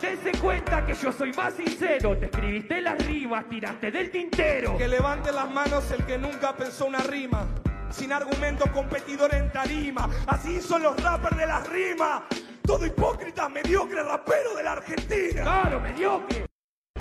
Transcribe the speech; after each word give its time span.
Dense 0.00 0.32
cuenta 0.38 0.86
que 0.86 0.94
yo 0.94 1.12
soy 1.12 1.32
más 1.32 1.54
sincero. 1.54 2.16
Te 2.16 2.26
escribiste 2.26 2.80
las 2.80 3.04
rimas, 3.04 3.48
tiraste 3.48 3.90
del 3.90 4.10
tintero. 4.10 4.76
Que 4.76 4.86
levante 4.86 5.32
las 5.32 5.50
manos 5.50 5.90
el 5.90 6.04
que 6.04 6.16
nunca 6.16 6.54
pensó 6.54 6.86
una 6.86 7.00
rima. 7.00 7.46
Sin 7.90 8.12
argumentos 8.12 8.70
competidor 8.70 9.34
en 9.34 9.50
tarima. 9.50 10.08
Así 10.26 10.60
son 10.60 10.84
los 10.84 11.02
rappers 11.02 11.36
de 11.36 11.46
las 11.46 11.68
rimas. 11.68 12.22
Todo 12.64 12.86
hipócrita, 12.86 13.48
mediocre 13.48 14.02
rapero 14.02 14.54
de 14.54 14.62
la 14.62 14.72
Argentina. 14.72 15.42
Claro, 15.42 15.80
mediocre. 15.80 16.46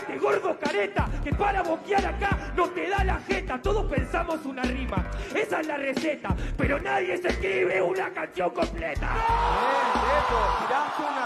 De 0.08 0.18
gordo 0.18 0.58
careta 0.58 1.10
que 1.24 1.34
para 1.34 1.62
boquear 1.62 2.06
acá 2.06 2.54
no 2.56 2.70
te 2.70 2.90
da 2.90 3.04
la 3.04 3.20
jeta. 3.28 3.62
Todos 3.62 3.92
pensamos 3.92 4.46
una 4.46 4.64
rima, 4.64 5.06
esa 5.36 5.60
es 5.60 5.68
la 5.68 5.78
receta. 5.78 6.36
Pero 6.58 6.80
nadie 6.80 7.18
se 7.18 7.28
escribe 7.28 7.82
una 7.82 8.10
canción 8.12 8.50
completa. 8.52 9.08
Bien, 9.14 10.04
Beto, 10.08 10.66
tiraste 10.66 11.02
una 11.02 11.10
rima. 11.10 11.17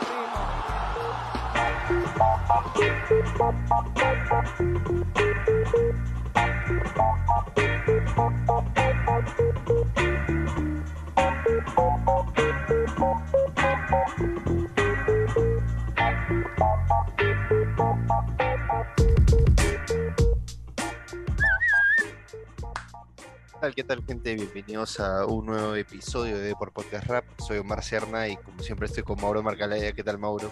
¿Qué 23.73 23.85
tal, 23.85 24.03
gente? 24.05 24.35
Bienvenidos 24.35 24.99
a 24.99 25.25
un 25.25 25.45
nuevo 25.45 25.75
episodio 25.75 26.37
de 26.37 26.53
Por 26.55 26.71
Podcast 26.71 27.07
Rap. 27.07 27.25
Soy 27.39 27.57
Omar 27.57 27.83
Serna 27.83 28.27
y 28.27 28.35
como 28.37 28.61
siempre 28.61 28.85
estoy 28.85 29.01
con 29.01 29.19
Mauro 29.19 29.41
Marcalaya. 29.41 29.91
¿Qué 29.93 30.03
tal, 30.03 30.19
Mauro? 30.19 30.51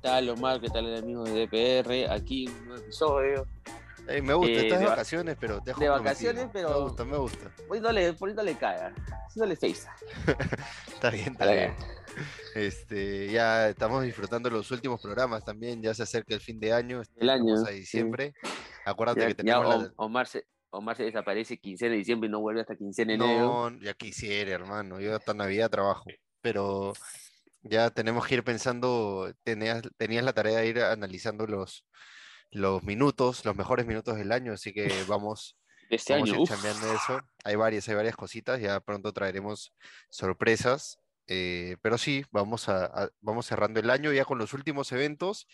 ¿Qué 0.00 0.02
tal, 0.02 0.28
Omar? 0.30 0.60
¿Qué 0.60 0.68
tal, 0.68 0.96
amigos 0.96 1.28
de 1.32 1.46
DPR? 1.46 2.10
Aquí 2.12 2.46
un 2.46 2.66
nuevo 2.68 2.82
episodio. 2.82 3.46
Me 4.22 4.32
gusta, 4.34 4.52
Eh, 4.52 4.56
estás 4.56 4.70
de, 4.70 4.78
de 4.78 4.84
va- 4.84 4.90
vacaciones, 4.90 5.36
pero 5.38 5.60
te 5.60 5.74
de 5.74 5.88
vacaciones, 5.88 6.48
pero- 6.52 6.68
Me 6.70 6.80
gusta, 6.80 7.04
me 7.04 7.16
gusta. 7.18 7.50
Poniéndole, 7.66 8.12
poniéndole 8.14 8.54
cara, 8.56 8.94
haciéndole 9.26 9.56
face. 9.56 9.86
Está 10.94 11.10
bien, 11.10 11.32
está 11.32 11.44
la 11.46 11.52
bien. 11.52 11.74
Este, 12.54 13.30
ya 13.30 13.68
estamos 13.68 14.02
disfrutando 14.04 14.48
los 14.50 14.70
últimos 14.70 15.00
programas 15.00 15.44
también. 15.44 15.82
Ya 15.82 15.92
se 15.94 16.02
acerca 16.04 16.34
el 16.34 16.40
fin 16.40 16.58
de 16.58 16.72
año. 16.72 17.02
El 17.16 17.28
año, 17.30 17.54
a 17.54 17.66
sí. 17.66 17.74
diciembre. 17.74 18.34
Acuérdate 18.86 19.20
Ya, 19.20 19.26
que 19.26 19.32
ya 19.32 19.36
tenemos 19.36 19.68
la- 19.68 19.76
Om- 19.88 19.92
Omar, 19.96 20.26
se, 20.26 20.44
Omar 20.70 20.96
se 20.96 21.04
desaparece 21.04 21.58
quincena 21.58 21.92
de 21.92 21.98
diciembre 21.98 22.28
y 22.28 22.32
no 22.32 22.40
vuelve 22.40 22.62
hasta 22.62 22.76
quincena 22.76 23.10
de 23.12 23.14
enero. 23.16 23.70
No, 23.70 23.78
ya 23.82 23.94
quisiera, 23.94 24.52
hermano. 24.52 25.00
Yo 25.00 25.14
hasta 25.14 25.34
Navidad 25.34 25.70
trabajo. 25.70 26.04
Pero 26.40 26.94
ya 27.68 27.90
tenemos 27.90 28.26
que 28.26 28.36
ir 28.36 28.44
pensando. 28.44 29.32
Tenías, 29.44 29.82
tenías 29.96 30.24
la 30.24 30.32
tarea 30.32 30.58
de 30.60 30.66
ir 30.68 30.80
analizando 30.80 31.46
los, 31.46 31.86
los 32.50 32.82
minutos, 32.84 33.44
los 33.44 33.56
mejores 33.56 33.86
minutos 33.86 34.16
del 34.16 34.32
año. 34.32 34.52
Así 34.52 34.72
que 34.72 34.88
vamos, 35.08 35.56
de 35.88 35.96
este 35.96 36.12
vamos 36.14 36.30
año. 36.30 36.38
eso. 36.94 37.20
Hay 37.44 37.56
varias, 37.56 37.88
hay 37.88 37.94
varias 37.96 38.16
cositas. 38.16 38.60
Ya 38.60 38.80
pronto 38.80 39.12
traeremos 39.12 39.74
sorpresas. 40.10 40.98
eh, 41.26 41.76
pero 41.82 41.98
sí, 41.98 42.24
vamos 42.30 42.68
a, 42.68 42.86
a- 42.86 43.10
vamos 43.20 43.46
cerrando 43.46 43.80
el 43.80 43.90
año 43.90 44.12
ya 44.12 44.24
con 44.24 44.38
los 44.38 44.54
últimos 44.54 44.92
eventos. 44.92 45.46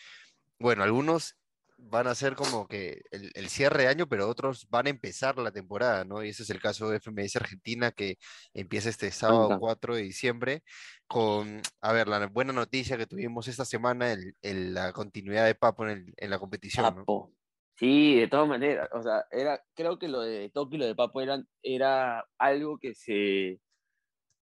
Bueno, 0.58 0.82
algunos 0.84 1.36
van 1.76 2.06
a 2.06 2.14
ser 2.14 2.34
como 2.34 2.66
que 2.66 3.02
el, 3.10 3.30
el 3.34 3.48
cierre 3.48 3.82
de 3.82 3.88
año, 3.88 4.06
pero 4.08 4.28
otros 4.28 4.66
van 4.70 4.86
a 4.86 4.90
empezar 4.90 5.38
la 5.38 5.50
temporada, 5.50 6.04
¿no? 6.04 6.22
Y 6.24 6.28
ese 6.30 6.42
es 6.44 6.50
el 6.50 6.60
caso 6.60 6.88
de 6.88 6.98
FMS 7.00 7.36
Argentina, 7.38 7.90
que 7.90 8.16
empieza 8.52 8.88
este 8.88 9.10
sábado 9.10 9.44
Anda. 9.44 9.58
4 9.58 9.96
de 9.96 10.02
diciembre, 10.02 10.62
con, 11.06 11.60
a 11.80 11.92
ver, 11.92 12.08
la 12.08 12.26
buena 12.26 12.52
noticia 12.52 12.96
que 12.96 13.06
tuvimos 13.06 13.48
esta 13.48 13.64
semana, 13.64 14.12
el, 14.12 14.34
el- 14.42 14.74
la 14.74 14.92
continuidad 14.92 15.44
de 15.46 15.54
Papo 15.54 15.86
en, 15.88 16.12
la 16.16 16.38
competición, 16.38 16.84
¿no? 16.86 17.00
Papo. 17.00 17.32
Sí, 17.76 18.14
de 18.20 18.28
todas 18.28 18.48
maneras. 18.48 18.88
O 18.92 19.02
sea, 19.02 19.24
era, 19.32 19.60
creo 19.74 19.98
que 19.98 20.06
lo 20.08 20.20
de 20.20 20.48
Toki 20.50 20.76
y 20.76 20.78
lo 20.78 20.86
de 20.86 20.94
Papo 20.94 21.20
eran, 21.20 21.46
era 21.62 22.24
algo 22.38 22.78
que 22.78 22.94
se 22.94 23.60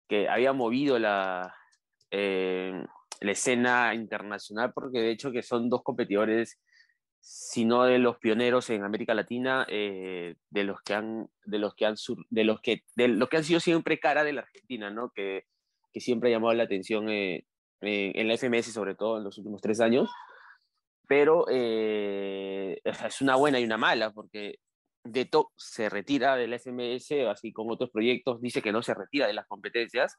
que 0.09 0.29
había 0.29 0.53
movido 0.53 0.99
la, 0.99 1.55
eh, 2.11 2.85
la 3.21 3.31
escena 3.31 3.95
internacional, 3.95 4.73
porque 4.73 4.99
de 4.99 5.11
hecho 5.13 5.31
que 5.31 5.43
son 5.43 5.69
dos 5.71 5.83
competidores, 5.85 6.59
si 7.21 7.65
no 7.65 7.85
de 7.85 7.99
los 7.99 8.19
pioneros 8.19 8.71
en 8.71 8.83
América 8.85 9.15
Latina, 9.15 9.67
eh, 9.69 10.37
de 10.51 10.65
los 10.65 10.81
que 10.83 10.95
han, 10.95 11.29
de 11.45 11.59
los 11.59 11.75
que 11.75 11.87
han 11.87 11.95
de 12.31 12.45
los 12.45 12.61
que, 12.61 12.83
de 12.97 13.09
los 13.09 13.29
que 13.29 13.37
han 13.39 13.45
sido 13.45 13.61
siempre 13.61 14.01
cara 14.01 14.25
de 14.25 14.33
la 14.33 14.43
Argentina, 14.43 14.91
¿no? 14.91 15.11
Que, 15.15 15.45
que 15.93 16.01
siempre 16.01 16.31
ha 16.31 16.33
llamado 16.33 16.55
la 16.55 16.65
atención 16.65 17.09
eh, 17.11 17.45
en 17.81 18.29
la 18.29 18.35
FMS, 18.35 18.73
sobre 18.73 18.95
todo 18.95 19.19
en 19.19 19.25
los 19.25 19.39
últimos 19.39 19.61
tres 19.63 19.81
años 19.81 20.11
pero 21.07 21.47
eh, 21.51 22.81
es 22.85 23.21
una 23.21 23.37
buena 23.37 23.59
y 23.59 23.65
una 23.65 23.77
mala, 23.77 24.13
porque 24.13 24.57
De 25.05 25.25
Top 25.25 25.49
se 25.57 25.89
retira 25.89 26.37
del 26.37 26.53
FMS, 26.55 27.27
así 27.29 27.53
con 27.53 27.71
otros 27.71 27.91
proyectos, 27.91 28.41
dice 28.41 28.63
que 28.63 28.71
no 28.73 28.83
se 28.83 28.95
retira 28.95 29.27
de 29.27 29.33
las 29.33 29.47
competencias, 29.49 30.17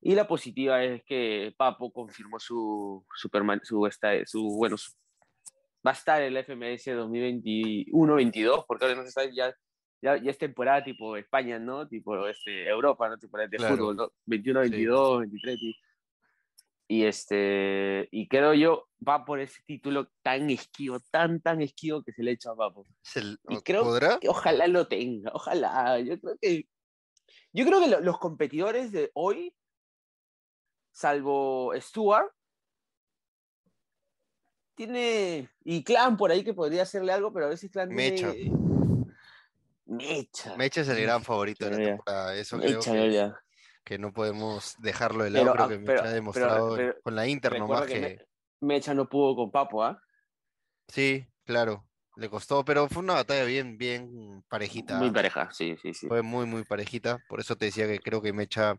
y 0.00 0.14
la 0.14 0.26
positiva 0.26 0.82
es 0.84 1.02
que 1.04 1.52
Papo 1.56 1.92
confirmó 1.92 2.38
su, 2.38 3.04
su, 3.14 3.28
su, 3.64 3.86
esta- 3.86 4.24
su 4.26 4.48
bueno, 4.56 4.76
va 5.86 5.90
a 5.90 5.94
estar 5.94 6.22
el 6.22 6.36
FMS 6.36 6.86
2021-22, 6.96 8.64
porque 8.66 8.84
ahora 8.84 8.96
no 8.96 9.04
se 9.04 9.10
sabe, 9.12 9.34
ya, 9.34 9.54
ya, 10.02 10.16
ya 10.16 10.30
es 10.30 10.38
temporada 10.38 10.82
tipo 10.84 11.16
España, 11.16 11.58
¿no? 11.58 11.86
Tipo 11.88 12.26
este, 12.26 12.68
Europa, 12.68 13.08
¿no? 13.08 13.18
Temporada 13.18 13.48
de 13.48 13.56
Claro. 13.56 13.76
fútbol, 13.76 13.96
¿no? 13.96 14.12
21-22, 14.26 15.20
23, 15.20 15.62
y- 15.62 15.76
y 16.86 17.04
este 17.04 18.08
y 18.12 18.28
creo 18.28 18.52
yo 18.52 18.88
va 19.06 19.24
por 19.24 19.40
ese 19.40 19.62
título 19.66 20.10
tan 20.22 20.50
esquivo, 20.50 21.00
tan 21.10 21.40
tan 21.40 21.62
esquivo 21.62 22.02
que 22.02 22.12
se 22.12 22.22
le 22.22 22.32
echa 22.32 22.50
a 22.50 22.56
Papo. 22.56 22.86
Y 23.48 23.56
creo 23.62 23.84
¿Podrá? 23.84 24.18
que 24.20 24.28
ojalá 24.28 24.66
lo 24.66 24.86
tenga, 24.86 25.30
ojalá. 25.32 25.98
Yo 26.00 26.20
creo 26.20 26.36
que 26.40 26.68
yo 27.54 27.64
creo 27.64 27.80
que 27.80 27.88
lo- 27.88 28.00
los 28.00 28.18
competidores 28.18 28.92
de 28.92 29.10
hoy, 29.14 29.54
salvo 30.92 31.72
Stuart, 31.80 32.30
tiene 34.74 35.48
y 35.64 35.84
Clan 35.84 36.16
por 36.16 36.30
ahí 36.30 36.44
que 36.44 36.54
podría 36.54 36.82
hacerle 36.82 37.12
algo, 37.12 37.32
pero 37.32 37.46
a 37.46 37.50
veces 37.50 37.70
Clan 37.70 37.88
Mecha. 37.88 38.32
tiene 38.32 38.56
Mecha. 39.86 40.56
Mecha 40.56 40.80
es 40.80 40.88
el 40.88 41.02
gran 41.02 41.22
favorito 41.22 41.64
de 41.66 41.70
la 41.72 41.76
temporada. 41.76 42.34
Eso 42.36 42.58
creo 42.58 42.80
que, 43.84 43.98
no 43.98 44.12
podemos 44.12 44.76
dejarlo 44.78 45.24
de 45.24 45.30
lado. 45.30 45.52
Pero, 45.52 45.54
Creo 45.54 45.66
ah, 45.66 45.68
que 45.68 45.78
Mecha 45.78 45.92
pero- 45.94 46.08
ha 46.08 46.12
demostrado 46.12 46.76
pero 46.76 46.94
con 47.02 47.14
la 47.14 47.28
Inter 47.28 47.58
nomás 47.58 47.82
que 47.82 47.92
que... 47.92 48.00
Me- 48.00 48.26
Mecha 48.60 48.94
no 48.94 49.08
pudo 49.08 49.36
con 49.36 49.50
Papo, 49.50 49.84
¿ah? 49.84 50.00
Sí, 50.88 51.26
claro, 51.44 51.86
le 52.16 52.30
costó, 52.30 52.64
pero 52.64 52.88
fue 52.88 53.02
una 53.02 53.12
batalla 53.14 53.44
bien, 53.44 53.76
bien 53.76 54.42
parejita. 54.48 54.98
Muy 54.98 55.10
pareja, 55.10 55.50
sí, 55.52 55.76
sí, 55.82 55.92
sí. 55.92 56.08
Fue 56.08 56.22
muy, 56.22 56.46
muy 56.46 56.64
parejita. 56.64 57.18
Por 57.28 57.40
eso 57.40 57.56
te 57.56 57.66
decía 57.66 57.86
que 57.86 57.98
creo 57.98 58.22
que 58.22 58.32
Mecha 58.32 58.78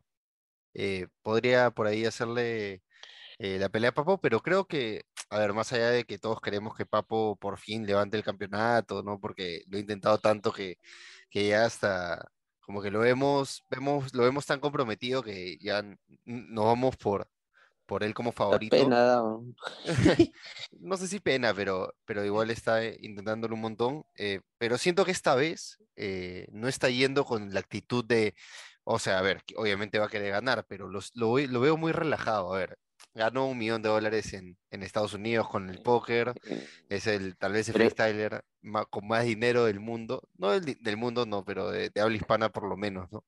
eh, 0.73 1.07
podría 1.21 1.69
por 1.69 1.85
ahí 1.85 2.05
hacerle 2.05 2.81
eh, 3.39 3.57
la 3.59 3.69
pelea 3.69 3.91
a 3.91 3.93
Papo, 3.93 4.19
pero 4.19 4.41
creo 4.41 4.65
que, 4.67 5.03
a 5.29 5.39
ver, 5.39 5.53
más 5.53 5.71
allá 5.73 5.89
de 5.91 6.05
que 6.05 6.17
todos 6.19 6.41
queremos 6.41 6.75
que 6.75 6.85
Papo 6.85 7.35
por 7.37 7.57
fin 7.59 7.85
levante 7.85 8.17
el 8.17 8.23
campeonato, 8.23 9.03
¿no? 9.03 9.19
Porque 9.19 9.63
lo 9.67 9.77
he 9.77 9.81
intentado 9.81 10.17
tanto 10.19 10.51
que, 10.51 10.77
que 11.29 11.47
ya 11.49 11.65
hasta 11.65 12.31
como 12.61 12.81
que 12.81 12.91
lo 12.91 12.99
vemos, 12.99 13.63
vemos, 13.69 14.13
lo 14.13 14.23
vemos 14.23 14.45
tan 14.45 14.59
comprometido 14.59 15.21
que 15.23 15.57
ya 15.59 15.83
nos 16.25 16.65
vamos 16.65 16.97
por, 16.97 17.29
por 17.85 18.03
él 18.03 18.13
como 18.13 18.31
favorito. 18.31 18.75
pena, 18.75 18.99
da- 19.03 19.23
No 20.79 20.97
sé 20.97 21.07
si 21.07 21.19
pena, 21.19 21.53
pero, 21.53 21.93
pero 22.05 22.25
igual 22.25 22.49
está 22.51 22.83
eh, 22.83 22.97
intentándolo 23.01 23.55
un 23.55 23.61
montón. 23.61 24.03
eh, 24.15 24.41
pero 24.57 24.77
siento 24.77 25.05
que 25.05 25.11
esta 25.11 25.35
vez 25.35 25.77
eh, 25.95 26.47
no 26.51 26.67
está 26.67 26.89
yendo 26.89 27.25
con 27.25 27.53
la 27.53 27.59
actitud 27.59 28.03
de, 28.05 28.35
o 28.83 28.99
sea, 28.99 29.19
a 29.19 29.21
ver, 29.21 29.41
obviamente 29.55 29.99
va 29.99 30.05
a 30.05 30.09
querer 30.09 30.31
ganar, 30.31 30.65
pero 30.67 30.87
los- 30.89 31.11
lo, 31.15 31.37
lo 31.39 31.59
veo 31.59 31.77
muy 31.77 31.91
relajado. 31.91 32.53
A 32.53 32.57
ver, 32.59 32.77
ganó 33.15 33.47
un 33.47 33.57
millón 33.57 33.81
de 33.81 33.89
dólares 33.89 34.33
en, 34.33 34.57
en 34.69 34.83
Estados 34.83 35.13
Unidos 35.13 35.49
con 35.49 35.69
el 35.69 35.81
póker, 35.81 36.33
es 36.89 37.07
el 37.07 37.35
tal 37.37 37.53
vez 37.53 37.69
el 37.69 37.73
freestyler 37.75 38.43
ma- 38.61 38.85
con 38.85 39.07
más 39.07 39.23
dinero 39.23 39.65
del 39.65 39.79
mundo, 39.79 40.21
no 40.37 40.51
del, 40.51 40.77
del 40.79 40.97
mundo, 40.97 41.25
no, 41.25 41.43
pero 41.43 41.71
de, 41.71 41.89
de 41.89 42.01
habla 42.01 42.17
hispana 42.17 42.49
por 42.49 42.67
lo 42.67 42.77
menos, 42.77 43.11
¿no? 43.11 43.25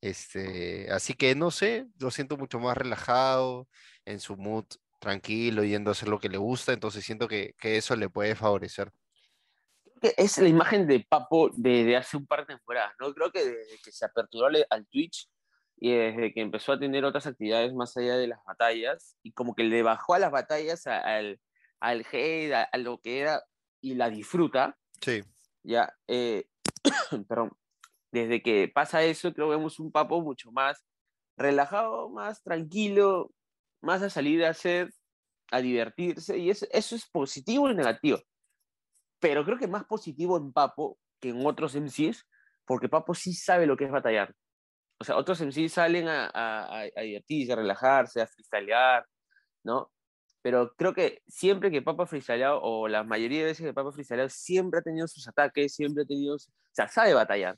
Este, 0.00 0.90
así 0.90 1.14
que 1.14 1.34
no 1.34 1.50
sé, 1.50 1.86
lo 1.98 2.10
siento 2.10 2.36
mucho 2.36 2.58
más 2.60 2.76
relajado, 2.76 3.68
en 4.04 4.20
su 4.20 4.36
mood 4.36 4.66
tranquilo, 5.00 5.64
yendo 5.64 5.90
a 5.90 5.92
hacer 5.92 6.08
lo 6.08 6.20
que 6.20 6.28
le 6.28 6.38
gusta, 6.38 6.72
entonces 6.72 7.04
siento 7.04 7.26
que, 7.26 7.54
que 7.58 7.76
eso 7.76 7.96
le 7.96 8.08
puede 8.08 8.34
favorecer. 8.34 8.90
que 10.00 10.14
es 10.16 10.38
la 10.38 10.48
imagen 10.48 10.86
de 10.86 11.00
Papo 11.08 11.50
desde 11.54 11.96
hace 11.96 12.16
un 12.16 12.26
par 12.26 12.40
de 12.40 12.54
temporadas, 12.54 12.92
¿no? 13.00 13.12
Creo 13.14 13.32
que 13.32 13.44
desde 13.44 13.78
que 13.82 13.90
se 13.90 14.04
aperturó 14.04 14.46
al 14.46 14.86
Twitch 14.86 15.28
y 15.76 15.92
desde 15.92 16.32
que 16.32 16.40
empezó 16.40 16.72
a 16.72 16.78
tener 16.78 17.04
otras 17.04 17.26
actividades 17.26 17.74
más 17.74 17.96
allá 17.96 18.16
de 18.16 18.28
las 18.28 18.38
batallas 18.46 19.16
y 19.22 19.32
como 19.32 19.54
que 19.54 19.64
le 19.64 19.82
bajó 19.82 20.14
a 20.14 20.18
las 20.18 20.30
batallas 20.30 20.86
a- 20.86 21.00
al, 21.00 21.40
al 21.80 22.06
hate, 22.10 22.52
a, 22.52 22.62
a 22.64 22.78
lo 22.78 22.98
que 22.98 23.20
era 23.20 23.42
y 23.80 23.94
la 23.94 24.10
disfruta, 24.10 24.78
Sí, 25.00 25.22
ya, 25.62 25.92
eh, 26.08 26.46
perdón, 27.28 27.52
desde 28.12 28.42
que 28.42 28.70
pasa 28.72 29.02
eso 29.02 29.32
creo 29.34 29.48
que 29.50 29.56
vemos 29.56 29.78
un 29.80 29.92
Papo 29.92 30.22
mucho 30.22 30.50
más 30.52 30.84
relajado, 31.36 32.08
más 32.10 32.42
tranquilo, 32.42 33.32
más 33.82 34.00
a 34.02 34.08
salir 34.10 34.44
a 34.44 34.50
hacer 34.50 34.90
a 35.50 35.60
divertirse, 35.60 36.38
y 36.38 36.48
eso, 36.50 36.66
eso 36.70 36.96
es 36.96 37.06
positivo 37.10 37.68
y 37.70 37.74
negativo. 37.74 38.18
Pero 39.20 39.44
creo 39.44 39.58
que 39.58 39.68
más 39.68 39.84
positivo 39.84 40.36
en 40.36 40.52
Papo 40.52 40.98
que 41.20 41.30
en 41.30 41.44
otros 41.46 41.74
MCs, 41.74 42.26
porque 42.64 42.88
Papo 42.88 43.14
sí 43.14 43.32
sabe 43.34 43.66
lo 43.66 43.76
que 43.76 43.84
es 43.84 43.90
batallar. 43.90 44.34
O 44.98 45.04
sea, 45.04 45.16
otros 45.16 45.40
MCs 45.40 45.72
salen 45.72 46.08
a, 46.08 46.30
a, 46.32 46.80
a 46.82 47.00
divertirse, 47.02 47.52
a 47.52 47.56
relajarse, 47.56 48.20
a 48.22 48.26
freestylear, 48.26 49.04
¿no? 49.64 49.90
Pero 50.42 50.74
creo 50.76 50.92
que 50.94 51.22
siempre 51.26 51.70
que 51.70 51.82
Papo 51.82 52.02
ha 52.02 52.06
freestyleado, 52.06 52.60
o 52.62 52.86
la 52.86 53.02
mayoría 53.02 53.40
de 53.40 53.44
veces 53.46 53.66
que 53.66 53.72
Papo 53.72 53.88
ha 53.88 53.92
freestyleado, 53.92 54.28
siempre 54.28 54.80
ha 54.80 54.82
tenido 54.82 55.08
sus 55.08 55.26
ataques, 55.26 55.74
siempre 55.74 56.02
ha 56.04 56.06
tenido, 56.06 56.36
o 56.36 56.38
sea, 56.72 56.86
sabe 56.88 57.14
batallar, 57.14 57.56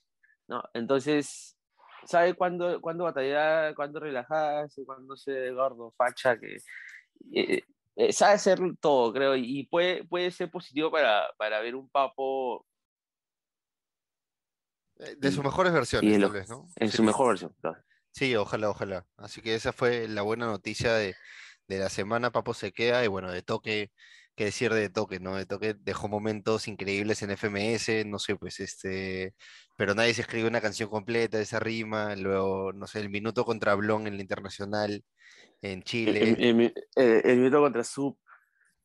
¿no? 0.49 0.63
Entonces, 0.73 1.57
sabe 2.05 2.35
cuándo, 2.35 2.81
cuándo 2.81 3.05
batallar, 3.05 3.75
cuándo 3.75 4.01
relajarse, 4.01 4.85
cuándo 4.85 5.17
ser 5.17 5.53
gordo, 5.55 5.93
facha, 5.97 6.39
que 6.39 6.59
eh, 7.35 7.63
eh, 7.97 8.13
sabe 8.13 8.35
hacer 8.35 8.61
todo, 8.81 9.13
creo, 9.13 9.37
y 9.37 9.67
puede, 9.67 10.05
puede 10.05 10.31
ser 10.31 10.51
positivo 10.51 10.91
para, 10.91 11.29
para 11.39 11.61
ver 11.61 11.75
un 11.75 11.89
Papo 11.91 12.67
de 15.19 15.31
sus 15.33 15.45
mejores 15.45 15.73
versiones, 15.73 16.19
lo, 16.19 16.29
tal 16.29 16.41
vez, 16.41 16.49
¿no? 16.49 16.67
En 16.77 16.91
Sí. 16.91 16.97
su 16.99 17.03
mejor 17.03 17.29
versión, 17.29 17.55
claro. 17.61 17.83
Sí, 18.13 18.35
ojalá, 18.35 18.71
ojalá. 18.71 19.07
Así 19.17 19.43
que 19.43 19.55
esa 19.55 19.73
fue 19.73 20.09
la 20.09 20.23
buena 20.23 20.47
noticia 20.47 20.95
de, 20.95 21.15
de 21.69 21.79
la 21.79 21.89
semana. 21.91 22.31
Papo 22.33 22.55
se 22.55 22.73
queda 22.73 23.05
y 23.05 23.09
bueno, 23.09 23.31
de 23.31 23.43
toque, 23.43 23.93
qué 24.35 24.47
decir 24.47 24.73
de 24.73 24.89
toque, 24.89 25.21
¿no? 25.21 25.37
De 25.37 25.45
toque 25.45 25.75
dejó 25.79 26.09
momentos 26.09 26.67
increíbles 26.67 27.21
en 27.23 27.31
FMS, 27.31 28.05
no 28.07 28.19
sé, 28.19 28.37
pues 28.37 28.59
este, 28.61 29.35
pero 29.77 29.95
nadie 29.95 30.15
se 30.15 30.23
escribe 30.23 30.49
una 30.49 30.63
canción 30.63 30.89
completa 30.89 31.37
de 31.37 31.43
esa 31.43 31.61
rima. 31.61 32.17
Luego, 32.17 32.73
no 32.73 32.87
sé, 32.87 33.01
el 33.01 33.11
minuto 33.11 33.45
contra 33.45 33.75
Blon 33.75 34.07
en 34.07 34.17
la 34.17 34.23
internacional 34.23 35.05
en 35.63 35.79
El, 35.81 35.85
Chile 35.85 36.21
el, 36.23 36.43
el, 36.61 36.75
el- 36.97 37.23
el 37.25 37.37
minuto 37.39 37.61
contra 37.61 37.85
Sub, 37.85 38.19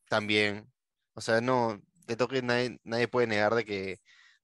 también. 0.10 0.70
O 1.14 1.22
sea, 1.22 1.42
no, 1.42 1.82
de 2.08 2.16
toque 2.18 2.42
nadie, 2.42 2.80
nadie 2.84 3.08
puede 3.08 3.28
negar 3.28 3.56
de 3.56 3.66
que, 3.66 4.00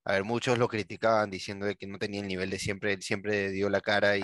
a 0.07 0.13
ver, 0.13 0.23
muchos 0.23 0.57
lo 0.57 0.69
criticaban 0.69 1.29
diciendo 1.29 1.65
de 1.65 1.75
que 1.75 1.85
no 1.85 1.99
tenía 1.99 2.21
el 2.21 2.27
nivel 2.29 2.49
de 2.49 2.59
siempre, 2.59 2.93
él 2.93 3.01
siempre 3.01 3.49
dio 3.49 3.69
la 3.69 3.81
cara 3.81 4.15
y, 4.15 4.23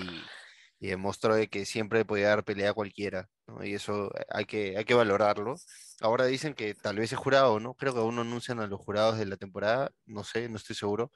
y 0.80 0.88
demostró 0.88 1.36
de 1.36 1.50
que 1.50 1.66
siempre 1.66 2.06
podía 2.06 2.30
dar 2.30 2.46
pelea 2.46 2.70
a 2.70 2.74
cualquiera, 2.74 3.28
¿no? 3.48 3.66
Y 3.66 3.74
eso 3.74 4.10
hay 4.30 4.46
que, 4.46 4.78
hay 4.78 4.86
que 4.86 4.94
valorarlo. 4.94 5.56
Ahora 6.00 6.24
dicen 6.26 6.54
que 6.54 6.74
tal 6.74 6.96
vez 6.96 7.12
es 7.12 7.20
jurado, 7.20 7.60
¿no? 7.60 7.74
Creo 7.74 7.94
que 7.94 8.00
aún 8.00 8.16
no 8.16 8.22
anuncian 8.22 8.62
a 8.62 8.68
los 8.68 8.80
jurados 8.80 9.18
de 9.18 9.26
la 9.26 9.36
temporada, 9.36 9.92
no 10.06 10.24
sé, 10.24 10.48
no 10.48 10.56
estoy 10.56 10.78
seguro, 10.78 11.12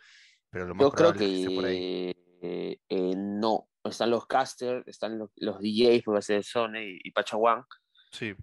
pero 0.49 0.67
lo 0.67 0.75
más 0.75 0.83
yo 0.83 0.91
creo 0.91 1.11
es 1.11 1.17
que 1.17 1.39
esté 1.39 1.55
por 1.55 1.63
ahí. 1.63 2.13
eh, 2.41 2.77
eh, 2.89 3.13
no. 3.15 3.69
Están 3.85 4.09
los 4.09 4.27
casters, 4.27 4.85
están 4.85 5.17
los, 5.17 5.29
los 5.37 5.59
DJs, 5.59 6.03
porque 6.03 6.21
ser 6.21 6.43
Sony 6.43 6.81
y, 6.81 6.99
y 7.05 7.11
Pachawán. 7.11 7.63
Sí, 8.11 8.35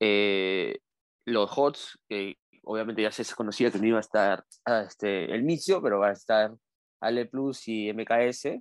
eh, 0.00 0.78
los 1.24 1.50
HOTS, 1.56 1.98
que 2.08 2.38
obviamente 2.66 3.02
ya 3.02 3.10
se 3.10 3.24
conocía 3.34 3.70
que 3.70 3.78
no 3.78 3.86
iba 3.86 3.98
a 3.98 4.00
estar 4.00 4.44
ah, 4.64 4.84
este, 4.86 5.32
el 5.32 5.42
Micio, 5.44 5.80
pero 5.80 6.00
va 6.00 6.08
a 6.08 6.12
estar 6.12 6.52
Ale 7.00 7.26
Plus 7.26 7.68
y 7.68 7.92
MKS. 7.92 8.60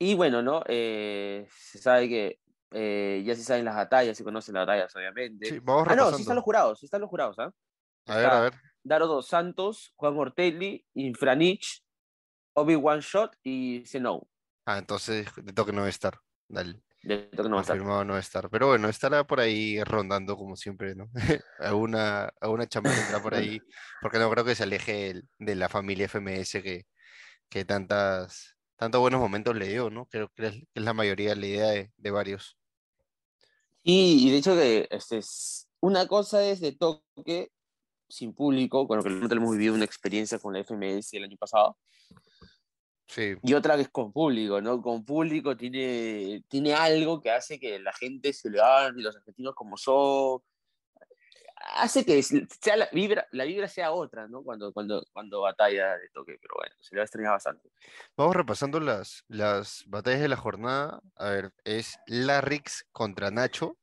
Y 0.00 0.14
bueno, 0.14 0.42
¿no? 0.42 0.62
Eh, 0.66 1.46
se 1.50 1.78
sabe 1.78 2.08
que 2.08 2.38
eh, 2.72 3.22
ya 3.24 3.34
se 3.34 3.42
saben 3.42 3.64
las 3.64 3.76
batallas, 3.76 4.16
se 4.16 4.24
conocen 4.24 4.54
las 4.54 4.66
batallas, 4.66 4.94
obviamente. 4.94 5.46
sí, 5.46 5.58
vamos 5.60 5.86
ah, 5.88 5.96
no, 5.96 6.12
sí 6.12 6.22
están 6.22 6.36
los 6.36 6.44
jurados, 6.44 6.80
sí 6.80 6.86
están 6.86 7.00
los 7.00 7.10
jurados, 7.10 7.38
¿ah? 7.38 7.52
A 8.06 8.16
ver, 8.16 8.26
a 8.26 8.40
ver. 8.40 8.54
Daro 8.82 9.06
dos 9.06 9.28
Santos, 9.28 9.92
Juan 9.96 10.16
Ortelli, 10.16 10.84
Infranich, 10.94 11.84
Obi 12.54 12.74
One 12.74 13.00
Shot 13.00 13.36
y 13.42 13.84
Zenou. 13.86 14.26
Ah, 14.66 14.78
entonces 14.78 15.28
de 15.36 15.52
toque 15.52 15.72
no 15.72 15.82
va 15.82 15.86
a 15.86 15.90
estar. 15.90 16.18
Dale. 16.48 16.80
De 17.02 17.18
toque 17.18 17.48
no 17.48 17.56
va 17.56 17.60
a 17.60 17.62
estar. 17.62 17.78
No 17.78 18.14
a 18.14 18.18
estar. 18.18 18.50
Pero 18.50 18.68
bueno, 18.68 18.88
estará 18.88 19.24
por 19.26 19.40
ahí 19.40 19.82
rondando 19.84 20.36
como 20.36 20.56
siempre, 20.56 20.94
¿no? 20.94 21.10
alguna, 21.58 22.30
alguna 22.40 22.66
chamba 22.66 22.90
tendrá 22.94 23.22
por 23.22 23.34
ahí. 23.34 23.60
Porque 24.02 24.18
no 24.18 24.30
creo 24.30 24.44
que 24.44 24.54
se 24.54 24.64
aleje 24.64 25.10
el- 25.10 25.28
de 25.38 25.54
la 25.54 25.68
familia 25.68 26.06
FMS 26.06 26.62
que, 26.62 26.86
que 27.48 27.64
tantas, 27.64 28.56
tantos 28.76 29.00
buenos 29.00 29.20
momentos 29.20 29.56
le 29.56 29.68
dio, 29.68 29.90
¿no? 29.90 30.06
Creo 30.06 30.28
que 30.34 30.46
es, 30.46 30.52
que 30.54 30.66
es 30.74 30.82
la 30.82 30.92
mayoría 30.92 31.34
la 31.34 31.46
idea 31.46 31.68
de, 31.68 31.92
de 31.96 32.10
varios. 32.10 32.56
Y, 33.82 34.26
y 34.28 34.30
de 34.30 34.38
hecho 34.38 34.54
que 34.54 34.88
este, 34.90 35.18
es- 35.18 35.68
una 35.80 36.06
cosa 36.08 36.44
es 36.44 36.60
de 36.60 36.72
toque 36.72 37.52
sin 38.08 38.34
público, 38.34 38.88
con 38.88 38.96
lo 38.98 39.02
que 39.04 39.10
nosotros 39.10 39.38
hemos 39.38 39.52
vivido 39.52 39.74
una 39.74 39.84
experiencia 39.84 40.38
con 40.38 40.52
la 40.54 40.60
FMS 40.60 41.16
el 41.16 41.24
año 41.24 41.36
pasado, 41.38 41.78
Sí, 43.08 43.36
y 43.42 43.54
otra 43.54 43.74
que 43.76 43.82
es 43.82 43.88
con 43.88 44.12
público, 44.12 44.60
¿no? 44.60 44.82
Con 44.82 45.04
público 45.04 45.56
tiene, 45.56 46.44
tiene 46.46 46.74
algo 46.74 47.20
que 47.20 47.30
hace 47.30 47.58
que 47.58 47.78
la 47.78 47.92
gente 47.92 48.32
se 48.34 48.50
levante, 48.50 49.00
y 49.00 49.02
los 49.02 49.16
argentinos 49.16 49.54
como 49.54 49.78
son, 49.78 50.42
hace 51.74 52.04
que 52.04 52.22
sea 52.22 52.76
la, 52.76 52.88
vibra, 52.92 53.26
la 53.32 53.44
vibra 53.44 53.68
sea 53.68 53.92
otra, 53.92 54.28
¿no? 54.28 54.42
Cuando, 54.42 54.72
cuando, 54.72 55.04
cuando 55.12 55.40
batalla 55.40 55.96
de 55.96 56.08
toque, 56.10 56.38
pero 56.40 56.54
bueno, 56.56 56.74
se 56.80 56.94
le 56.94 56.98
va 56.98 57.02
a 57.02 57.04
extrañar 57.04 57.32
bastante. 57.32 57.70
Vamos 58.16 58.36
repasando 58.36 58.80
las, 58.80 59.24
las 59.28 59.84
batallas 59.86 60.20
de 60.20 60.28
la 60.28 60.36
jornada. 60.36 61.00
A 61.16 61.30
ver, 61.30 61.52
es 61.64 61.98
Larrix 62.06 62.86
contra 62.92 63.30
Nacho. 63.30 63.78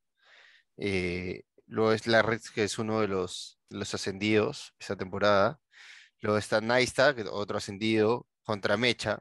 eh, 0.78 1.44
luego 1.68 1.94
es 1.94 2.08
Larrix, 2.08 2.52
que 2.52 2.64
es 2.64 2.78
uno 2.78 3.02
de 3.02 3.08
los, 3.08 3.60
los 3.70 3.94
ascendidos 3.94 4.74
esta 4.80 4.96
temporada. 4.96 5.60
Luego 6.22 6.38
está 6.38 6.62
Naista, 6.62 7.16
que 7.16 7.24
otro 7.24 7.58
ascendido, 7.58 8.28
contra 8.46 8.78
Mecha. 8.78 9.20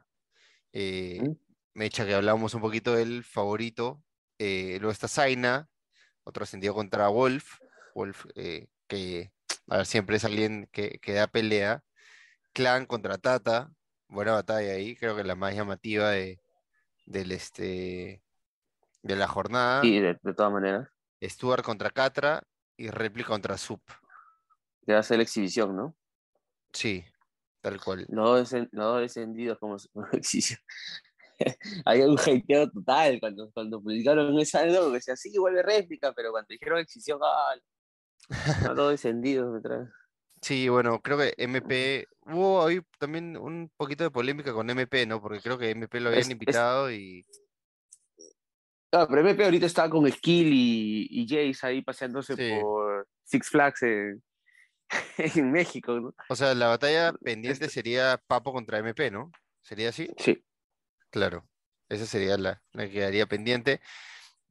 eh, 0.73 1.19
¿Mm? 1.21 1.31
Mecha, 1.73 2.05
que 2.05 2.13
hablamos 2.15 2.53
un 2.53 2.61
poquito 2.61 2.93
del 2.95 3.23
favorito. 3.23 4.01
eh, 4.39 4.77
luego 4.79 4.91
está 4.91 5.07
Zaina, 5.07 5.67
otro 6.23 6.43
ascendido 6.43 6.73
contra 6.73 7.07
Wolf. 7.09 7.59
Wolf, 7.93 8.25
eh, 8.35 8.67
que 8.87 9.31
a 9.69 9.77
ver, 9.77 9.85
siempre 9.85 10.17
es 10.17 10.25
alguien 10.25 10.69
que, 10.71 10.99
que 10.99 11.13
da 11.13 11.27
pelea. 11.27 11.83
Clan 12.53 12.85
contra 12.85 13.17
Tata, 13.17 13.71
buena 14.07 14.31
batalla 14.33 14.73
ahí, 14.73 14.95
creo 14.95 15.15
que 15.15 15.23
la 15.25 15.35
más 15.35 15.53
llamativa 15.53 16.11
de, 16.11 16.39
del 17.05 17.33
este, 17.33 18.23
de 19.03 19.15
la 19.15 19.27
jornada. 19.27 19.85
Y 19.85 19.99
de, 19.99 20.17
de 20.21 20.33
todas 20.33 20.53
maneras, 20.53 20.87
Stuart 21.21 21.63
contra 21.63 21.89
Catra 21.89 22.43
y 22.77 22.89
Repli 22.89 23.23
contra 23.23 23.57
Sup. 23.57 23.81
que 24.85 24.93
va 24.93 24.99
a 24.99 25.03
ser 25.03 25.17
la 25.17 25.23
exhibición, 25.23 25.75
¿no? 25.75 25.97
Sí, 26.71 27.03
tal 27.69 27.81
cual. 27.81 28.05
Los 28.09 28.51
dos 28.71 29.01
descendidos 29.01 29.57
como, 29.59 29.77
como 29.93 30.07
exhibición. 30.13 30.59
Había 31.83 32.07
un 32.07 32.17
hateo 32.17 32.69
total 32.71 33.19
cuando, 33.19 33.51
cuando 33.51 33.81
publicaron 33.81 34.39
esa 34.39 34.65
no, 34.67 34.87
que 34.87 34.93
decía, 34.93 35.15
sí, 35.17 35.37
vuelve 35.37 35.63
réplica, 35.63 36.13
pero 36.13 36.31
cuando 36.31 36.47
dijeron 36.49 36.79
exhibición, 36.79 37.19
¡ah! 37.23 37.55
No, 38.63 38.73
todos 38.75 38.91
descendidos 38.91 39.53
me 39.53 39.59
trae. 39.61 39.85
Sí, 40.41 40.69
bueno, 40.69 41.01
creo 41.01 41.17
que 41.17 41.33
MP, 41.37 42.07
hubo 42.21 42.65
ahí 42.65 42.79
también 42.99 43.35
un 43.35 43.69
poquito 43.75 44.03
de 44.03 44.11
polémica 44.11 44.53
con 44.53 44.69
MP, 44.69 45.05
¿no? 45.07 45.19
Porque 45.21 45.41
creo 45.41 45.57
que 45.57 45.71
MP 45.71 45.99
lo 45.99 46.09
habían 46.09 46.21
Es- 46.21 46.27
es- 46.27 46.31
invitado 46.31 46.91
y 46.91 47.25
Ah, 48.91 49.05
pero 49.09 49.21
MP 49.27 49.43
ahorita 49.43 49.65
está 49.65 49.89
con 49.89 50.09
Skill 50.09 50.47
y, 50.53 51.07
y 51.09 51.27
Jace 51.27 51.67
ahí 51.67 51.81
paseándose 51.81 52.35
Sí. 52.35 52.49
por 52.61 53.05
Six 53.25 53.49
Flags 53.49 53.83
en, 53.83 54.23
en 55.17 55.51
México, 55.51 55.99
¿no? 55.99 56.13
O 56.29 56.35
sea, 56.35 56.53
la 56.53 56.67
batalla 56.67 57.13
pendiente 57.13 57.69
sería 57.69 58.21
Papo 58.27 58.53
contra 58.53 58.79
MP, 58.79 59.11
¿no? 59.11 59.31
¿Sería 59.61 59.89
así? 59.89 60.09
Sí. 60.17 60.45
Claro, 61.09 61.47
esa 61.89 62.05
sería 62.05 62.37
la, 62.37 62.61
la 62.73 62.85
que 62.85 62.91
quedaría 62.91 63.25
pendiente. 63.25 63.81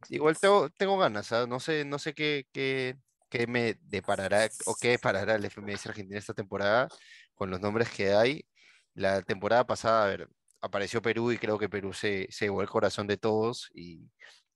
Igual 0.09 0.38
tengo, 0.38 0.71
tengo 0.71 0.99
ganas, 0.99 1.33
¿ah? 1.33 1.47
No 1.47 1.61
sé, 1.61 1.85
no 1.85 1.99
sé 1.99 2.14
qué, 2.14 2.47
qué, 2.53 2.97
qué 3.31 3.47
me 3.47 3.75
deparará 3.83 4.49
o 4.67 4.75
qué 4.81 4.91
deparará 4.91 5.35
el 5.37 5.45
FMS 5.45 5.88
Argentina 5.88 6.19
esta 6.19 6.35
temporada 6.35 6.88
con 7.35 7.50
los 7.50 7.61
nombres 7.61 7.91
que 7.91 8.12
hay. 8.12 8.47
La 8.95 9.23
temporada 9.23 9.67
pasada, 9.67 10.05
a 10.05 10.09
ver, 10.09 10.29
apareció 10.61 11.03
Perú 11.03 11.33
y 11.33 11.38
creo 11.38 11.59
que 11.59 11.69
Perú 11.69 11.93
se, 11.93 12.26
se 12.31 12.47
llevó 12.47 12.62
el 12.62 12.69
corazón 12.69 13.07
de 13.07 13.17
todos 13.17 13.71
y 13.75 14.11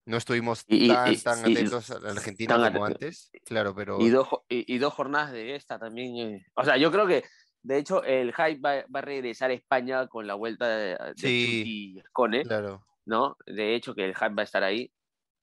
no 0.09 0.17
estuvimos 0.17 0.65
Y- 0.67 0.89
tan, 0.89 1.13
y- 1.13 1.17
tan 1.19 1.39
y- 1.51 1.53
atentos 1.57 1.91
a 1.91 2.01
la 2.01 2.11
Argentina 2.11 2.73
como 2.73 2.85
antes. 2.85 3.31
Claro, 3.45 3.75
pero 3.75 3.99
Y 4.01 4.09
dos, 4.11 4.29
y, 4.49 4.79
dos 4.79 4.93
jornadas 4.95 5.33
de 5.33 5.55
esta 5.55 5.79
también. 5.79 6.17
eh. 6.17 6.47
O 6.55 6.65
sea, 6.65 6.77
yo 6.77 6.91
creo 6.91 7.07
que, 7.07 7.25
de 7.63 7.79
hecho, 7.79 8.03
el 8.05 8.33
hype 8.35 8.61
va, 8.61 8.85
va 8.95 8.99
a 9.01 9.03
regresar 9.03 9.51
a 9.51 9.55
España 9.55 10.07
con 10.09 10.27
la 10.27 10.35
vuelta 10.35 10.69
de, 10.69 10.89
de 10.95 11.13
Sí. 11.17 12.01
Scone, 12.09 12.43
claro. 12.45 12.83
¿no? 13.05 13.37
De 13.47 13.75
hecho, 13.75 13.95
que 13.95 14.05
el 14.05 14.15
hype 14.15 14.35
va 14.35 14.43
a 14.43 14.45
estar 14.45 14.63
ahí. 14.65 14.93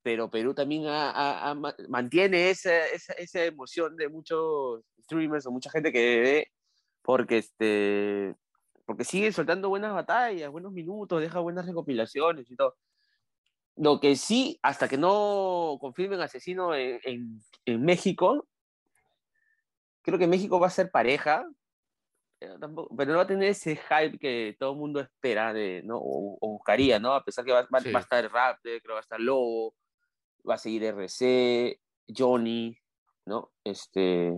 Pero 0.04 0.30
Perú 0.30 0.54
también 0.54 0.86
ha- 0.86 1.10
ha- 1.12 1.50
ha 1.50 1.56
ma- 1.56 1.76
mantiene 1.90 2.52
esa, 2.52 2.86
esa, 2.88 3.14
esa 3.14 3.44
emoción 3.44 3.96
de 3.96 4.08
muchos 4.10 4.82
streamers 5.04 5.46
o 5.48 5.52
mucha 5.52 5.72
gente 5.72 5.92
que 5.92 6.20
ve, 6.22 6.52
porque, 7.02 7.38
este, 7.40 8.36
porque 8.86 9.04
sigue 9.04 9.32
soltando 9.32 9.68
buenas 9.70 9.94
batallas, 9.94 10.52
buenos 10.52 10.72
minutos, 10.74 11.20
deja 11.22 11.40
buenas 11.40 11.66
recopilaciones 11.66 12.50
y 12.52 12.56
todo. 12.56 12.76
Lo 13.78 14.00
que 14.00 14.16
sí, 14.16 14.58
hasta 14.64 14.88
que 14.88 14.98
no 14.98 15.78
confirmen 15.82 16.22
asesino 16.22 16.74
en, 16.74 17.00
en, 17.04 17.42
en 17.66 17.82
México, 17.84 18.48
creo 20.02 20.18
que 20.18 20.28
México 20.28 20.60
va 20.60 20.68
a 20.68 20.70
ser 20.70 20.92
pareja, 20.92 21.46
pero, 22.40 22.60
tampoco, 22.60 22.96
pero 22.96 23.12
no 23.12 23.18
va 23.18 23.24
a 23.24 23.28
tener 23.28 23.50
ese 23.50 23.76
hype 23.76 24.18
que 24.20 24.56
todo 24.60 24.72
el 24.74 24.78
mundo 24.78 25.00
espera 25.00 25.52
de, 25.54 25.82
¿no? 25.84 25.98
o, 25.98 26.38
o 26.40 26.48
buscaría, 26.54 27.00
¿no? 27.00 27.14
A 27.14 27.24
pesar 27.24 27.44
que 27.44 27.52
va, 27.52 27.68
va- 27.74 27.82
Sí. 27.82 27.92
va 27.92 28.00
a 28.00 28.04
estar 28.04 28.24
Raptor, 28.32 28.62
creo 28.64 28.82
que 28.82 28.92
va 28.94 28.98
a 29.00 29.02
estar 29.02 29.20
Lobo, 29.20 29.76
va 30.48 30.56
a 30.56 30.58
seguir 30.58 30.84
RC, 30.84 31.80
Johnny, 32.08 32.78
¿no? 33.26 33.52
Este, 33.64 34.32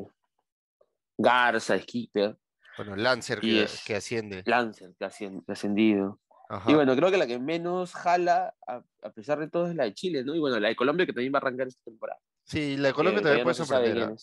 Garza, 1.18 1.78
Skipper, 1.80 2.38
Bueno, 2.78 2.96
Lancer 2.96 3.40
que, 3.42 3.64
es- 3.64 3.84
que 3.86 3.96
asciende. 3.96 4.44
Lancer, 4.46 4.94
que 4.98 5.06
ha 5.06 5.12
ascendido. 5.48 6.20
Ajá. 6.50 6.72
Y 6.72 6.76
bueno, 6.76 6.96
creo 6.96 7.12
que 7.12 7.18
la 7.18 7.28
que 7.28 7.40
menos 7.40 7.94
jala, 7.94 8.56
a, 8.66 8.82
a 9.04 9.10
pesar 9.12 9.40
de 9.40 9.50
todo, 9.50 9.68
es 9.68 9.76
la 9.76 9.84
de 9.84 9.94
Chile, 9.94 10.24
¿no? 10.24 10.34
Y 10.34 10.40
bueno, 10.40 10.60
la 10.60 10.70
de 10.70 10.76
Colombia 10.76 11.06
que 11.06 11.14
también 11.14 11.34
va 11.34 11.38
a 11.38 11.42
arrancar 11.42 11.68
esta 11.68 11.84
temporada. 11.84 12.20
Sí, 12.44 12.78
la 12.78 12.90
de 12.90 12.94
Colombia 12.94 13.22
que 13.22 13.28
también 13.28 13.44
puede 13.44 13.60
no 13.60 13.66
sorprender. 13.66 14.04
¿ah? 14.04 14.16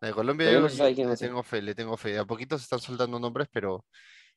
La 0.00 0.08
de 0.08 0.14
Colombia 0.14 0.52
yo, 0.52 0.60
no 0.60 0.68
le 0.68 0.74
a 0.74 1.16
ser. 1.16 1.28
tengo 1.28 1.42
fe, 1.42 1.62
le 1.62 1.74
tengo 1.74 1.96
fe. 1.96 2.18
A 2.18 2.24
poquito 2.24 2.58
se 2.58 2.64
están 2.64 2.78
soltando 2.78 3.18
nombres, 3.18 3.48
pero, 3.50 3.84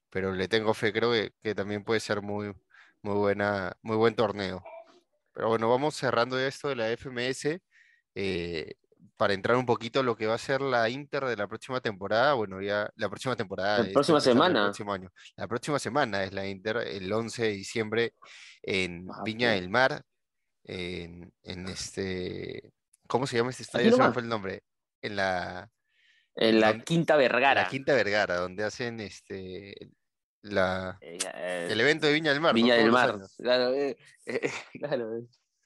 pero 0.10 0.34
le 0.34 0.48
tengo 0.48 0.74
fe. 0.74 0.92
Creo 0.92 1.12
que, 1.12 1.32
que 1.44 1.54
también 1.54 1.84
puede 1.84 2.00
ser 2.00 2.22
muy, 2.22 2.54
muy 3.02 3.16
buena, 3.16 3.74
muy 3.82 3.98
buen 3.98 4.16
torneo. 4.16 4.64
Pero 5.34 5.50
bueno, 5.50 5.70
vamos 5.70 5.96
cerrando 5.96 6.40
esto 6.40 6.70
de 6.70 6.76
la 6.76 6.92
FMS. 6.92 7.62
eh, 8.16 8.74
para 9.20 9.34
entrar 9.34 9.58
un 9.58 9.66
poquito 9.66 10.02
lo 10.02 10.16
que 10.16 10.28
va 10.28 10.36
a 10.36 10.38
ser 10.38 10.62
la 10.62 10.88
Inter 10.90 11.26
de 11.26 11.36
la 11.36 11.46
próxima 11.46 11.82
temporada. 11.82 12.36
Bueno, 12.36 12.62
ya 12.62 12.90
la 12.96 13.10
próxima 13.10 13.36
temporada. 13.36 13.80
La 13.84 13.92
próxima 13.92 14.18
en 14.18 14.22
el 14.22 14.24
semana. 14.24 14.64
próximo 14.68 14.94
año. 14.94 15.12
La 15.36 15.46
próxima 15.50 15.78
semana 15.78 16.24
es 16.24 16.32
la 16.32 16.48
Inter, 16.48 16.78
el 16.78 17.12
11 17.12 17.44
de 17.44 17.50
diciembre 17.50 18.14
en 18.64 19.08
Ah, 19.12 19.22
Viña 19.26 19.52
del 19.52 19.70
Mar. 19.70 20.04
En, 20.64 21.34
en 21.44 21.68
este. 21.68 22.72
¿Cómo 23.08 23.28
se 23.28 23.36
llama 23.36 23.50
este 23.50 23.64
estadio? 23.64 23.92
Se 23.94 24.02
me 24.02 24.14
fue 24.14 24.22
el 24.22 24.30
nombre. 24.30 24.64
En 25.02 25.18
la. 25.18 25.70
En 26.36 26.62
la. 26.62 26.80
Quinta 26.80 27.16
En 27.16 27.20
Vergara. 27.20 27.64
la 27.64 27.68
Quinta 27.70 27.94
Vergara, 27.94 28.38
donde 28.38 28.64
hacen 28.64 29.02
este 29.02 29.76
la, 30.44 30.98
Eh, 31.02 31.18
eh, 31.36 31.68
el 31.72 31.82
evento 31.82 32.08
de 32.08 32.14
Viña 32.14 32.32
del 32.32 32.40
Mar. 32.40 32.54
Viña 32.56 32.76
del 32.76 32.90
Mar. 32.90 33.20
Claro, 33.38 33.74
eh, 33.74 33.98
eh, 34.26 34.50
claro. 34.80 35.24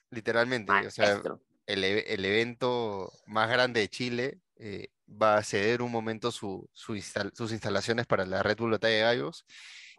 literalmente. 0.10 0.72
O 0.88 0.90
sea, 0.90 1.10
Maestro. 1.10 1.40
El, 1.66 1.84
e- 1.84 2.14
el 2.14 2.26
evento 2.26 3.12
más 3.28 3.50
grande 3.50 3.82
de 3.82 3.90
Chile 3.90 4.40
eh, 4.58 4.90
va 5.08 5.38
a 5.38 5.44
ceder 5.44 5.82
un 5.82 5.92
momento 5.92 6.32
sus 6.32 7.52
instalaciones 7.52 8.06
para 8.08 8.26
la 8.26 8.44
Red 8.44 8.58
Bull 8.58 8.78
de 8.80 9.00
Gallos. 9.02 9.46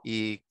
Y 0.05 0.45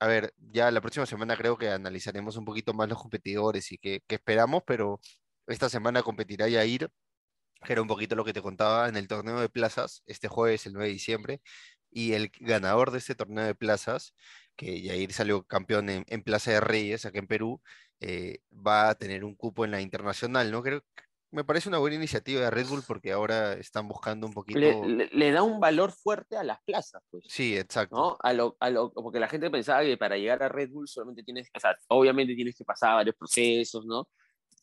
a 0.00 0.06
ver, 0.06 0.34
ya 0.38 0.70
la 0.70 0.80
próxima 0.80 1.06
semana 1.06 1.36
creo 1.36 1.58
que 1.58 1.70
analizaremos 1.70 2.36
un 2.36 2.44
poquito 2.44 2.72
más 2.74 2.88
los 2.88 2.98
competidores 3.00 3.70
y 3.72 3.78
qué 3.78 4.02
esperamos, 4.08 4.62
pero 4.66 5.00
esta 5.46 5.68
semana 5.68 6.02
competirá 6.02 6.48
Yair, 6.48 6.90
que 7.64 7.72
era 7.72 7.82
un 7.82 7.88
poquito 7.88 8.14
lo 8.16 8.24
que 8.24 8.32
te 8.32 8.42
contaba 8.42 8.88
en 8.88 8.96
el 8.96 9.08
torneo 9.08 9.40
de 9.40 9.48
plazas, 9.48 10.02
este 10.06 10.28
jueves, 10.28 10.66
el 10.66 10.72
9 10.72 10.88
de 10.88 10.92
diciembre, 10.94 11.42
y 11.90 12.12
el 12.14 12.30
ganador 12.40 12.90
de 12.90 12.98
este 12.98 13.14
torneo 13.14 13.44
de 13.44 13.54
plazas, 13.54 14.14
que 14.56 14.80
Yair 14.82 15.12
salió 15.12 15.44
campeón 15.46 15.90
en, 15.90 16.04
en 16.08 16.22
Plaza 16.22 16.52
de 16.52 16.60
Reyes, 16.60 17.04
acá 17.06 17.18
en 17.18 17.26
Perú, 17.26 17.62
eh, 18.00 18.40
va 18.50 18.88
a 18.90 18.94
tener 18.94 19.24
un 19.24 19.34
cupo 19.34 19.64
en 19.64 19.70
la 19.72 19.80
internacional, 19.80 20.50
¿no? 20.50 20.62
Creo 20.62 20.82
me 21.32 21.44
parece 21.44 21.68
una 21.68 21.78
buena 21.78 21.94
iniciativa 21.94 22.40
de 22.40 22.50
Red 22.50 22.66
Bull 22.66 22.82
porque 22.84 23.12
ahora 23.12 23.52
están 23.52 23.86
buscando 23.86 24.26
un 24.26 24.32
poquito... 24.32 24.58
Le, 24.58 24.84
le- 24.88 25.10
le 25.12 25.30
da 25.30 25.44
un 25.44 25.60
valor 25.60 25.92
fuerte 25.92 26.36
a 26.36 26.42
las 26.42 26.58
plazas, 26.64 27.00
pues. 27.08 27.22
Sí, 27.28 27.56
exacto. 27.56 27.94
¿no? 27.94 28.16
A 28.20 28.32
lo, 28.32 28.56
a 28.58 28.68
lo, 28.68 28.92
porque 28.92 29.20
la 29.20 29.28
gente 29.28 29.48
pensaba 29.48 29.82
que 29.82 29.96
para 29.96 30.16
llegar 30.16 30.42
a 30.42 30.48
Red 30.48 30.70
Bull 30.70 30.88
solamente 30.88 31.22
tienes, 31.22 31.48
o 31.54 31.60
sea, 31.60 31.76
obviamente 31.86 32.34
tienes 32.34 32.56
que 32.56 32.64
pasar 32.64 32.94
varios 32.96 33.14
procesos, 33.14 33.86
¿no? 33.86 34.08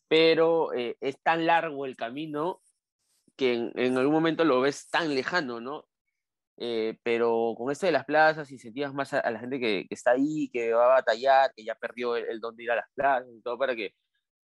Pero 0.08 0.74
eh, 0.74 0.94
es 1.00 1.18
tan 1.22 1.46
largo 1.46 1.86
el 1.86 1.96
camino 1.96 2.60
que 3.34 3.54
en, 3.54 3.72
en 3.74 3.96
algún 3.96 4.12
momento 4.12 4.44
lo 4.44 4.60
ves 4.60 4.90
tan 4.90 5.14
lejano, 5.14 5.62
¿no? 5.62 5.87
Eh, 6.60 6.98
pero 7.04 7.54
con 7.56 7.70
esto 7.70 7.86
de 7.86 7.92
las 7.92 8.04
plazas, 8.04 8.50
incentivas 8.50 8.92
más 8.92 9.14
a, 9.14 9.20
a 9.20 9.30
la 9.30 9.38
gente 9.38 9.60
que, 9.60 9.86
que 9.88 9.94
está 9.94 10.10
ahí, 10.12 10.50
que 10.52 10.72
va 10.72 10.86
a 10.86 10.88
batallar, 10.88 11.52
que 11.54 11.64
ya 11.64 11.74
perdió 11.76 12.16
el, 12.16 12.24
el 12.26 12.40
don 12.40 12.56
de 12.56 12.64
ir 12.64 12.70
a 12.72 12.76
las 12.76 12.86
plazas 12.94 13.28
y 13.32 13.40
todo 13.42 13.56
para 13.58 13.76
que 13.76 13.94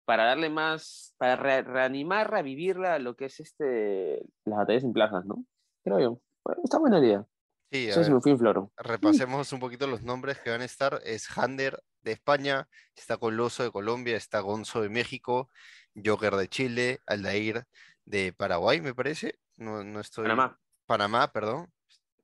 para 0.03 0.25
darle 0.25 0.49
más, 0.49 1.13
para 1.17 1.35
re- 1.37 1.61
reanimar, 1.61 2.29
revivir 2.29 2.77
la- 2.77 2.99
lo 2.99 3.15
que 3.15 3.25
es 3.25 3.39
este, 3.39 4.21
las 4.45 4.57
batallas 4.57 4.83
en 4.83 4.91
plazas, 4.93 5.23
¿no? 5.25 5.45
Creo 5.83 5.99
yo. 5.99 6.21
Bueno, 6.43 6.61
está 6.63 6.79
buena 6.79 6.99
idea. 6.99 7.25
Sí, 7.71 7.85
a 7.85 7.91
Eso 7.91 8.01
ver, 8.01 8.11
me 8.11 8.21
fui 8.21 8.31
en 8.31 8.39
floro. 8.39 8.71
repasemos 8.75 9.53
un 9.53 9.59
poquito 9.61 9.87
los 9.87 10.01
nombres 10.01 10.39
que 10.39 10.49
van 10.49 10.61
a 10.61 10.65
estar. 10.65 10.99
Es 11.05 11.29
Hander 11.37 11.81
de 12.01 12.11
España, 12.11 12.67
está 12.95 13.17
Coloso 13.17 13.63
de 13.63 13.71
Colombia, 13.71 14.17
está 14.17 14.41
Gonzo 14.41 14.81
de 14.81 14.89
México, 14.89 15.49
Joker 15.95 16.35
de 16.35 16.49
Chile, 16.49 16.99
Aldair 17.05 17.63
de 18.03 18.33
Paraguay, 18.33 18.81
me 18.81 18.93
parece. 18.93 19.39
No, 19.55 19.83
no 19.83 20.01
estoy... 20.01 20.23
Panamá. 20.23 20.59
Panamá, 20.87 21.31
perdón. 21.31 21.71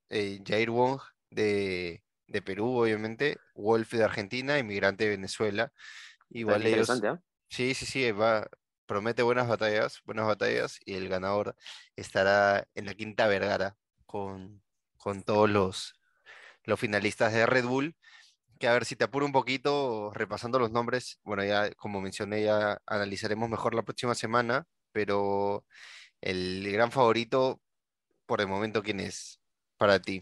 Eh, 0.10 0.40
Jair 0.46 0.70
Wong 0.70 1.00
de, 1.30 2.04
de 2.28 2.42
Perú, 2.42 2.80
obviamente. 2.80 3.38
Wolf 3.56 3.92
de 3.94 4.04
Argentina, 4.04 4.60
Inmigrante 4.60 5.06
de 5.06 5.12
Venezuela. 5.12 5.72
Igual 6.30 6.62
ellos... 6.62 6.90
interesante, 6.90 7.08
¿ah? 7.08 7.22
Sí, 7.50 7.74
sí, 7.74 7.86
sí, 7.86 8.12
va, 8.12 8.48
promete 8.86 9.24
buenas 9.24 9.48
batallas, 9.48 10.02
buenas 10.04 10.28
batallas, 10.28 10.80
y 10.86 10.96
el 10.96 11.08
ganador 11.08 11.56
estará 11.96 12.68
en 12.76 12.86
la 12.86 12.94
Quinta 12.94 13.28
Vergara 13.28 13.78
con, 14.06 14.62
con 14.98 15.24
todos 15.24 15.50
los, 15.50 15.94
los 16.64 16.80
finalistas 16.80 17.32
de 17.34 17.46
Red 17.46 17.66
Bull. 17.66 17.96
Que 18.60 18.68
a 18.68 18.74
ver 18.74 18.86
si 18.86 18.96
te 18.96 19.04
apuro 19.04 19.26
un 19.26 19.32
poquito, 19.32 20.12
repasando 20.16 20.58
los 20.58 20.72
nombres, 20.72 21.20
bueno, 21.24 21.44
ya 21.46 21.72
como 21.76 22.02
mencioné, 22.02 22.44
ya 22.44 22.82
analizaremos 22.88 23.50
mejor 23.50 23.76
la 23.76 23.84
próxima 23.84 24.16
semana, 24.16 24.66
pero 24.92 25.64
el 26.22 26.70
gran 26.72 26.92
favorito, 26.92 27.62
por 28.26 28.42
el 28.42 28.48
momento, 28.48 28.82
¿quién 28.82 29.00
es 29.00 29.37
para 29.78 30.00
ti? 30.02 30.22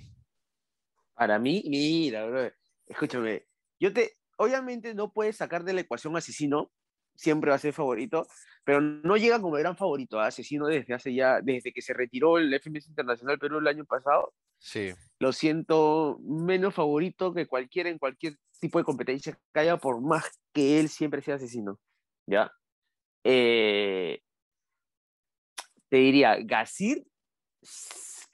Para 1.13 1.39
mí, 1.39 1.63
mira, 1.67 2.25
bro, 2.25 2.51
escúchame, 2.87 3.45
yo 3.79 3.93
te, 3.93 4.17
obviamente 4.37 4.93
no 4.93 5.11
puedes 5.11 5.37
sacar 5.37 5.63
de 5.63 5.73
la 5.73 5.81
ecuación 5.81 6.15
asesino, 6.17 6.71
siempre 7.15 7.49
va 7.49 7.55
a 7.55 7.59
ser 7.59 7.73
favorito, 7.73 8.27
pero 8.65 8.81
no 8.81 9.15
llega 9.15 9.39
como 9.39 9.55
gran 9.55 9.77
favorito 9.77 10.19
a 10.19 10.27
asesino 10.27 10.67
desde 10.67 10.93
hace 10.93 11.13
ya, 11.13 11.39
desde 11.41 11.71
que 11.71 11.81
se 11.81 11.93
retiró 11.93 12.37
el 12.37 12.53
FMS 12.53 12.89
Internacional 12.89 13.39
Perú 13.39 13.59
el 13.59 13.67
año 13.67 13.85
pasado, 13.85 14.33
Sí, 14.57 14.93
lo 15.19 15.31
siento 15.31 16.17
menos 16.23 16.73
favorito 16.73 17.33
que 17.33 17.45
cualquiera 17.45 17.89
en 17.89 17.99
cualquier 17.99 18.37
tipo 18.59 18.79
de 18.79 18.85
competencia 18.85 19.37
que 19.53 19.59
haya, 19.59 19.77
por 19.77 20.01
más 20.01 20.23
que 20.53 20.79
él 20.79 20.89
siempre 20.89 21.21
sea 21.21 21.35
asesino, 21.35 21.79
¿ya? 22.25 22.51
Eh, 23.23 24.21
te 25.89 25.97
diría, 25.97 26.37
Gasir 26.41 27.05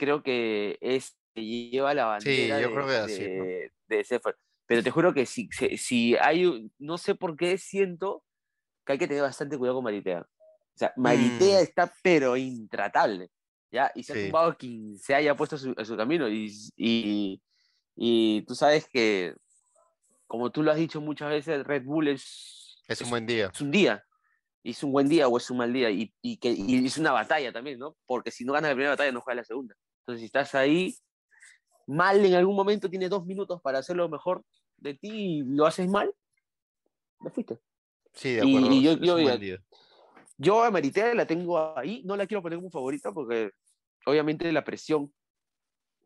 creo 0.02 0.24
que 0.24 0.80
es 0.82 1.16
que 1.36 1.46
lleva 1.46 1.94
la 1.94 2.20
Sí, 2.20 2.50
bandera 2.50 2.58
de, 3.06 3.72
que. 3.88 4.24
Pero 4.66 4.82
te 4.84 4.90
juro 4.90 5.14
que 5.14 5.28
si, 5.28 5.48
si, 5.78 6.16
hay, 6.16 6.72
no 6.80 6.98
sé 6.98 7.14
por 7.14 7.38
qué 7.38 7.58
siento 7.60 8.24
que 8.84 8.94
hay 8.94 8.98
que 8.98 9.08
tener 9.08 9.22
bastante 9.22 9.58
cuidado 9.60 9.76
con 9.76 9.84
Maritea. 9.84 10.22
O 10.22 10.78
sea, 10.78 10.92
Maritea 10.98 11.60
Mm. 11.60 11.64
está 11.64 11.94
pero 12.02 12.36
intratable, 12.36 13.30
¿ya? 13.72 13.92
Y 13.94 14.02
se 14.04 14.14
ha 14.14 14.16
tumbado 14.16 14.58
quien 14.58 14.98
se 14.98 15.14
haya 15.14 15.36
puesto 15.36 15.56
a 15.56 15.60
su, 15.60 15.76
a 15.78 15.86
su 15.86 15.96
camino. 15.96 16.28
Y, 16.28 16.52
y, 16.76 17.42
y 17.96 18.42
tú 18.48 18.56
sabes 18.56 18.88
que, 18.92 19.36
como 20.26 20.50
tú 20.52 20.64
lo 20.64 20.72
has 20.72 20.78
dicho 20.78 21.00
muchas 21.00 21.30
veces, 21.30 21.64
Red 21.64 21.84
Bull 21.84 22.08
es, 22.08 22.82
es 22.88 23.02
un 23.02 23.10
buen 23.12 23.28
día. 23.28 23.52
es 23.54 23.62
un 23.62 23.70
día. 23.72 24.04
Es 24.64 24.84
un 24.84 24.92
buen 24.92 25.10
día 25.10 25.28
o 25.28 25.38
es 25.38 25.50
un 25.52 25.58
mal 25.58 25.72
día. 25.74 25.92
Y, 25.92 26.14
y, 26.22 26.38
que, 26.38 26.50
y 26.52 26.86
es 26.86 26.98
una 26.98 27.12
batalla 27.12 27.52
también, 27.52 27.78
¿no? 27.78 27.98
Porque 28.08 28.32
si 28.32 28.46
no 28.46 28.54
ganas 28.54 28.70
la 28.72 28.76
primera 28.76 28.92
batalla, 28.92 29.12
no 29.12 29.22
juegas 29.22 29.38
la 29.38 29.44
segunda. 29.44 29.76
Entonces, 30.02 30.20
si 30.22 30.26
estás 30.26 30.56
ahí, 30.56 30.96
mal 31.88 32.24
en 32.26 32.34
algún 32.36 32.56
momento, 32.56 32.90
tienes 32.90 33.10
dos 33.10 33.26
minutos 33.26 33.62
para 33.62 33.80
hacer 33.80 33.96
lo 33.96 34.10
mejor 34.10 34.44
de 34.78 34.96
ti 34.96 35.10
y 35.12 35.44
lo 35.44 35.66
haces 35.66 35.88
mal, 35.88 36.14
te 37.24 37.30
fuiste. 37.30 37.60
Sí, 38.14 38.34
de 38.34 38.46
Y- 38.46 38.58
acuerdo, 38.58 38.76
y 38.76 38.84
yo- 38.84 38.92
es 38.94 39.00
yo 39.00 39.18
diga- 39.18 39.38
día. 39.38 39.64
Yo 40.38 40.64
a 40.64 40.72
Maritea 40.72 41.14
la 41.14 41.28
tengo 41.28 41.78
ahí, 41.78 42.02
no 42.04 42.16
la 42.18 42.26
quiero 42.26 42.42
poner 42.42 42.58
como 42.58 42.72
favorita 42.72 43.12
porque 43.12 43.52
obviamente 44.08 44.52
la 44.52 44.64
presión 44.64 45.14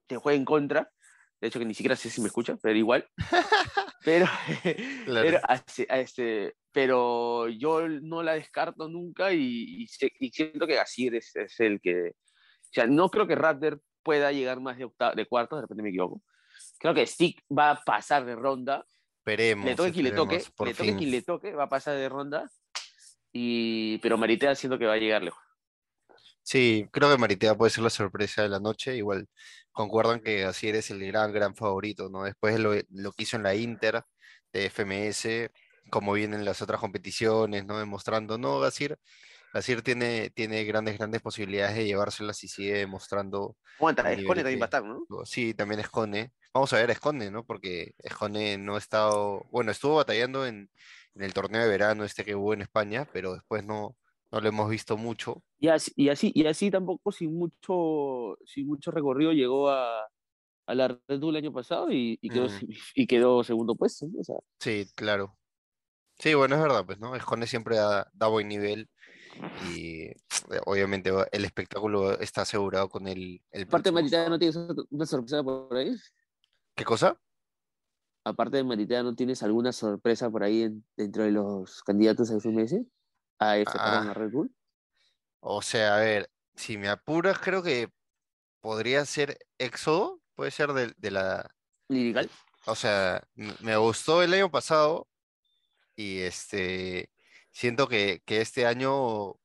te 0.07 0.17
juega 0.17 0.35
en 0.37 0.43
contra. 0.45 0.91
De 1.39 1.47
hecho, 1.47 1.59
que 1.59 1.65
ni 1.65 1.73
siquiera 1.73 1.95
sé 1.95 2.09
si 2.09 2.19
me 2.21 2.27
escucha, 2.27 2.57
pero 2.61 2.77
igual. 2.77 3.07
pero, 4.03 4.25
pero, 5.07 5.39
así- 5.47 5.87
este, 5.89 6.55
pero 6.73 7.47
yo 7.47 7.87
no 7.87 8.23
la 8.23 8.33
descarto 8.33 8.89
nunca 8.89 9.31
y, 9.33 9.83
y 9.83 9.87
y 10.19 10.29
siento 10.31 10.67
que 10.67 10.75
Gasir 10.75 11.15
es, 11.15 11.33
es 11.35 11.57
el 11.61 11.79
que. 11.79 12.11
O 12.69 12.73
sea, 12.73 12.87
no 12.87 13.09
creo 13.09 13.27
que 13.27 13.35
Raptor 13.35 13.81
pueda 14.03 14.31
llegar 14.31 14.59
más 14.59 14.77
de, 14.77 14.89
de 15.15 15.25
cuartos, 15.25 15.57
de 15.57 15.61
repente 15.61 15.83
me 15.83 15.89
equivoco. 15.89 16.21
Creo 16.79 16.93
que 16.93 17.07
Stick 17.07 17.43
va 17.49 17.71
a 17.71 17.81
pasar 17.83 18.25
de 18.25 18.35
ronda 18.35 18.85
Esperemos, 19.25 19.65
le 19.65 19.75
toque 19.75 19.91
quien 19.91 20.05
le 20.05 20.11
toque, 20.11 20.43
le 20.65 20.73
toque 20.75 20.95
quien 20.95 21.09
le 21.09 21.21
toque, 21.23 21.51
va 21.53 21.63
a 21.63 21.69
pasar 21.69 21.95
de 21.95 22.07
ronda. 22.07 22.47
Y, 23.33 23.97
pero 23.97 24.19
Maritea 24.19 24.53
siento 24.53 24.77
que 24.77 24.85
va 24.85 24.93
a 24.93 24.97
llegar 24.97 25.23
lejos. 25.23 25.41
Sí, 26.43 26.87
creo 26.91 27.09
que 27.09 27.17
Maritea 27.17 27.57
puede 27.57 27.71
ser 27.71 27.83
la 27.83 27.89
sorpresa 27.89 28.43
de 28.43 28.49
la 28.49 28.59
noche. 28.59 28.95
Igual 28.95 29.27
concuerdan 29.71 30.19
que 30.19 30.43
Asier 30.43 30.75
es 30.75 30.91
el 30.91 31.03
gran, 31.07 31.33
gran 31.33 31.55
favorito, 31.55 32.07
¿no? 32.07 32.23
Después 32.23 32.53
de 32.53 32.59
lo, 32.59 32.75
lo 32.91 33.11
que 33.13 33.23
hizo 33.23 33.35
en 33.35 33.41
la 33.41 33.55
Inter 33.55 34.03
de 34.53 34.69
FMS, 34.69 35.49
como 35.89 36.13
vienen 36.13 36.45
las 36.45 36.61
otras 36.61 36.79
competiciones, 36.79 37.65
¿no? 37.65 37.79
Demostrando, 37.79 38.37
no, 38.37 38.59
Gasir, 38.59 38.99
Gasir 39.55 39.81
tiene, 39.81 40.31
tiene 40.31 40.65
grandes, 40.65 40.97
grandes 40.97 41.21
posibilidades 41.21 41.77
de 41.77 41.85
llevárselas 41.85 42.43
y 42.43 42.49
sigue 42.49 42.73
demostrando. 42.73 43.55
Aguanta, 43.77 44.11
Escone 44.11 44.41
también 44.43 44.59
va 44.59 44.65
a 44.65 44.67
estar, 44.67 44.83
¿no? 44.83 45.05
Sí, 45.23 45.53
también 45.53 45.79
Escone. 45.79 46.33
Vamos 46.53 46.73
a 46.73 46.77
ver 46.77 46.89
a 46.89 46.91
Escone, 46.91 47.31
¿no? 47.31 47.45
Porque 47.45 47.93
Escone 47.99 48.57
no 48.57 48.75
ha 48.75 48.77
estado, 48.77 49.45
bueno, 49.51 49.71
estuvo 49.71 49.95
batallando 49.95 50.45
en, 50.45 50.69
en 51.15 51.23
el 51.23 51.33
torneo 51.33 51.61
de 51.61 51.69
verano 51.69 52.03
este 52.03 52.25
que 52.25 52.35
hubo 52.35 52.53
en 52.53 52.63
España, 52.63 53.07
pero 53.13 53.33
después 53.33 53.63
no, 53.65 53.95
no 54.29 54.41
lo 54.41 54.49
hemos 54.49 54.69
visto 54.69 54.97
mucho. 54.97 55.41
Y 55.57 55.69
así, 55.69 55.89
y 55.95 56.09
así, 56.09 56.33
y 56.35 56.45
así 56.47 56.69
tampoco 56.69 57.13
sin 57.13 57.33
mucho, 57.33 58.37
sin 58.45 58.67
mucho 58.67 58.91
recorrido 58.91 59.31
llegó 59.31 59.69
a, 59.69 60.01
a 60.67 60.75
la 60.75 60.89
Red 61.07 61.19
Bull 61.21 61.37
el 61.37 61.45
año 61.45 61.53
pasado 61.53 61.89
y, 61.91 62.19
y 62.21 62.29
quedó, 62.29 62.47
Mm. 62.47 62.59
y 62.95 63.07
quedó 63.07 63.41
segundo 63.45 63.73
puesto. 63.75 64.05
¿no? 64.07 64.19
O 64.19 64.23
sea, 64.25 64.35
Sí, 64.59 64.85
claro. 64.95 65.37
Sí, 66.17 66.33
bueno, 66.33 66.55
es 66.55 66.61
verdad, 66.61 66.85
pues, 66.85 66.99
¿no? 66.99 67.15
Escone 67.15 67.45
siempre 67.47 67.75
da, 67.77 68.09
da 68.13 68.27
buen 68.27 68.47
nivel 68.47 68.89
y 69.71 70.01
eh, 70.03 70.15
obviamente 70.65 71.11
el 71.31 71.45
espectáculo 71.45 72.19
está 72.19 72.41
asegurado 72.43 72.89
con 72.89 73.07
el, 73.07 73.41
el 73.51 73.63
aparte 73.63 73.91
de 73.91 74.09
sábado. 74.09 74.29
¿no 74.29 74.39
tienes 74.39 74.55
una 74.89 75.05
sorpresa 75.05 75.43
por 75.43 75.75
ahí? 75.77 75.95
¿Qué 76.75 76.83
cosa? 76.83 77.19
Aparte 78.23 78.57
de 78.57 78.63
Maritea, 78.63 79.03
¿no 79.03 79.15
tienes 79.15 79.43
alguna 79.43 79.71
sorpresa 79.71 80.29
por 80.29 80.43
ahí 80.43 80.63
en- 80.63 80.85
dentro 80.97 81.23
de 81.23 81.31
los 81.31 81.83
candidatos 81.83 82.31
a 82.31 82.35
FMS? 82.37 82.81
A 83.39 83.57
F, 83.57 83.71
perdón, 83.71 84.07
Ah. 84.07 84.11
a 84.11 84.13
Red 84.13 84.31
Bull. 84.31 84.55
O 85.41 85.61
sea, 85.61 85.95
a 85.95 85.99
ver, 85.99 86.29
si 86.55 86.77
me 86.77 86.87
apuras, 86.89 87.37
creo 87.39 87.61
que 87.61 87.91
podría 88.61 89.05
ser 89.05 89.37
Éxodo, 89.59 90.21
puede 90.33 90.49
ser 90.51 90.73
de, 90.73 90.93
de 90.97 91.11
la... 91.11 91.55
Lirical. 91.87 92.29
O 92.65 92.73
sea, 92.75 93.21
me 93.35 93.77
gustó 93.77 94.23
el 94.23 94.33
año 94.33 94.49
pasado 94.49 95.07
y 95.95 96.19
este, 96.19 97.11
siento 97.55 97.87
que, 97.87 98.21
que 98.25 98.41
este 98.41 98.65
año 98.65 99.35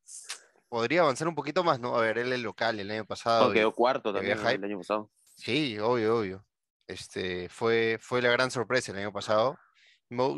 podría 0.69 1.03
avanzar 1.03 1.29
un 1.29 1.35
poquito 1.37 1.63
más, 1.63 1.79
¿no? 1.79 1.97
A 1.97 2.01
ver, 2.01 2.19
él 2.19 2.33
es 2.33 2.41
local 2.41 2.81
el 2.81 2.91
año 2.91 3.05
pasado. 3.05 3.47
No, 3.47 3.51
y- 3.53 3.55
quedó 3.55 3.73
cuarto 3.73 4.11
y 4.11 4.15
también 4.15 4.39
el 4.39 4.65
año 4.65 4.79
pasado. 4.79 5.11
Sí, 5.37 5.79
obvio, 5.79 6.19
obvio. 6.19 6.45
Este, 6.89 7.49
fue, 7.49 7.99
fue 8.01 8.21
la 8.21 8.31
gran 8.31 8.51
sorpresa 8.51 8.91
el 8.91 8.99
año 8.99 9.13
pasado. 9.13 9.57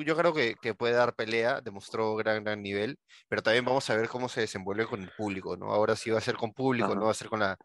Yo 0.05 0.17
creo 0.19 0.35
que, 0.35 0.55
que 0.61 0.75
puede 0.75 0.93
dar 0.93 1.15
pelea, 1.15 1.63
demostró 1.63 2.15
gran, 2.15 2.45
gran 2.45 2.61
nivel, 2.63 2.99
pero 3.27 3.43
también 3.43 3.65
vamos 3.65 3.89
a 3.89 3.97
ver 3.97 4.07
cómo 4.07 4.29
se 4.29 4.43
desenvuelve 4.43 4.85
con 4.85 5.01
el 5.03 5.11
público, 5.17 5.57
¿no? 5.57 5.73
Ahora 5.73 5.97
sí 5.97 6.11
va 6.11 6.19
a 6.19 6.21
ser 6.21 6.37
con 6.37 6.53
público, 6.53 6.89
Ajá. 6.89 6.95
no 6.95 7.07
va 7.07 7.13
a 7.13 7.15
ser 7.15 7.31
con 7.31 7.41
la, 7.41 7.57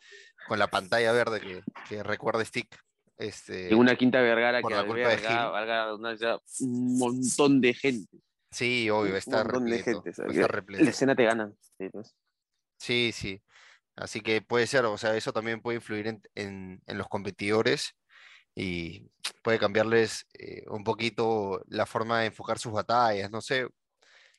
con 0.48 0.58
la 0.58 0.68
pantalla 0.68 1.12
verde 1.12 1.42
que, 1.42 1.64
que 1.90 2.02
recuerda 2.04 2.46
Stick. 2.46 2.74
Este, 3.18 3.74
En 3.74 3.78
una 3.78 3.98
quinta 3.98 4.22
Vergara 4.22 4.62
que 4.62 4.74
la 4.74 4.86
culpa 4.86 5.00
de 5.10 5.16
alberga, 5.16 5.50
valga 5.50 5.76
la 5.76 5.86
redundancia, 5.88 6.40
un 6.62 6.98
montón 6.98 7.60
de 7.60 7.74
gente. 7.74 8.18
Sí, 8.58 8.90
obvio, 8.90 9.14
de 9.14 9.22
repleto, 9.44 9.84
gente. 9.84 10.10
o 10.10 10.34
sea, 10.34 10.48
la 10.78 10.90
escena 10.90 11.16
te 11.16 11.24
gana. 11.26 11.52
sí, 11.78 11.90
pues. 11.90 12.16
Sí, 12.78 13.12
sí. 13.14 13.44
Así 13.96 14.22
que 14.22 14.42
puede 14.42 14.68
ser, 14.68 14.86
o 14.86 14.98
sea, 14.98 15.16
eso 15.18 15.34
también 15.34 15.62
puede 15.62 15.78
influir 15.78 16.08
en, 16.08 16.22
en- 16.36 16.84
en 16.88 16.98
los 16.98 17.08
competidores 17.10 17.92
y 18.56 19.12
puede 19.44 19.60
cambiarles 19.60 20.28
eh, 20.34 20.64
un 20.70 20.84
poquito 20.86 21.64
la 21.68 21.86
forma 21.88 22.22
de 22.22 22.28
enfocar 22.28 22.60
sus 22.60 22.74
batallas, 22.74 23.32
no 23.32 23.42
sé. 23.42 23.68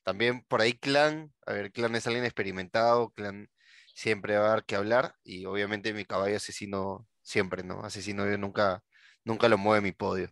También 0.04 0.42
por 0.44 0.60
ahí 0.62 0.74
Clan, 0.74 1.34
a 1.46 1.52
ver, 1.54 1.72
Clan 1.72 1.94
es 1.96 2.06
alguien 2.06 2.24
experimentado, 2.26 3.10
Clan 3.12 3.50
siempre 3.94 4.38
va 4.38 4.46
a 4.46 4.50
dar 4.50 4.64
que 4.66 4.76
hablar 4.76 5.14
y 5.24 5.46
obviamente 5.46 5.92
mi 5.94 6.04
caballo 6.06 6.36
asesino 6.36 7.08
siempre, 7.22 7.64
¿no? 7.64 7.82
Asesino 7.84 8.26
yo 8.30 8.38
nunca, 8.38 8.84
nunca 9.24 9.48
lo 9.48 9.58
mueve 9.58 9.82
mi 9.82 9.92
podio. 9.92 10.30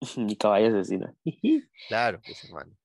Mi 0.16 0.36
caballo 0.36 0.68
asesino. 0.78 1.14
Claro, 1.88 2.20
pues 2.24 2.44
hermano. 2.44 2.76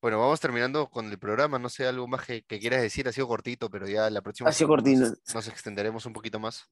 Bueno, 0.00 0.18
vamos 0.20 0.38
terminando 0.40 0.88
con 0.90 1.10
el 1.10 1.18
programa, 1.18 1.58
no 1.58 1.68
sé, 1.70 1.86
algo 1.86 2.06
más 2.06 2.26
que, 2.26 2.42
que 2.42 2.58
quieras 2.60 2.82
decir, 2.82 3.08
ha 3.08 3.12
sido 3.12 3.26
cortito, 3.26 3.70
pero 3.70 3.88
ya 3.88 4.10
la 4.10 4.20
próxima 4.20 4.50
Ha 4.50 4.52
sido 4.52 4.68
semana 4.76 4.98
nos- 5.00 5.08
cortito. 5.10 5.32
nos 5.34 5.48
extenderemos 5.48 6.04
un 6.06 6.12
poquito 6.12 6.38
más. 6.38 6.64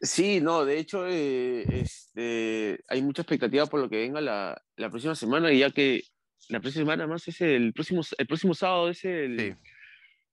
Sí, 0.00 0.40
no, 0.40 0.64
de 0.64 0.78
hecho, 0.78 1.06
eh, 1.06 1.64
este, 1.80 2.80
hay 2.88 3.02
mucha 3.02 3.22
expectativa 3.22 3.66
por 3.66 3.80
lo 3.80 3.88
que 3.90 3.96
venga 3.98 4.20
la, 4.20 4.60
la 4.76 4.88
próxima 4.90 5.14
semana, 5.14 5.52
y 5.52 5.58
ya 5.60 5.70
que 5.70 6.02
la 6.48 6.60
próxima 6.60 6.82
semana 6.84 7.06
más 7.06 7.26
es 7.28 7.40
el 7.42 7.72
próximo, 7.74 8.02
el 8.16 8.26
próximo 8.26 8.54
sábado 8.54 8.88
es 8.88 9.04
el, 9.04 9.38
Sí. 9.38 9.54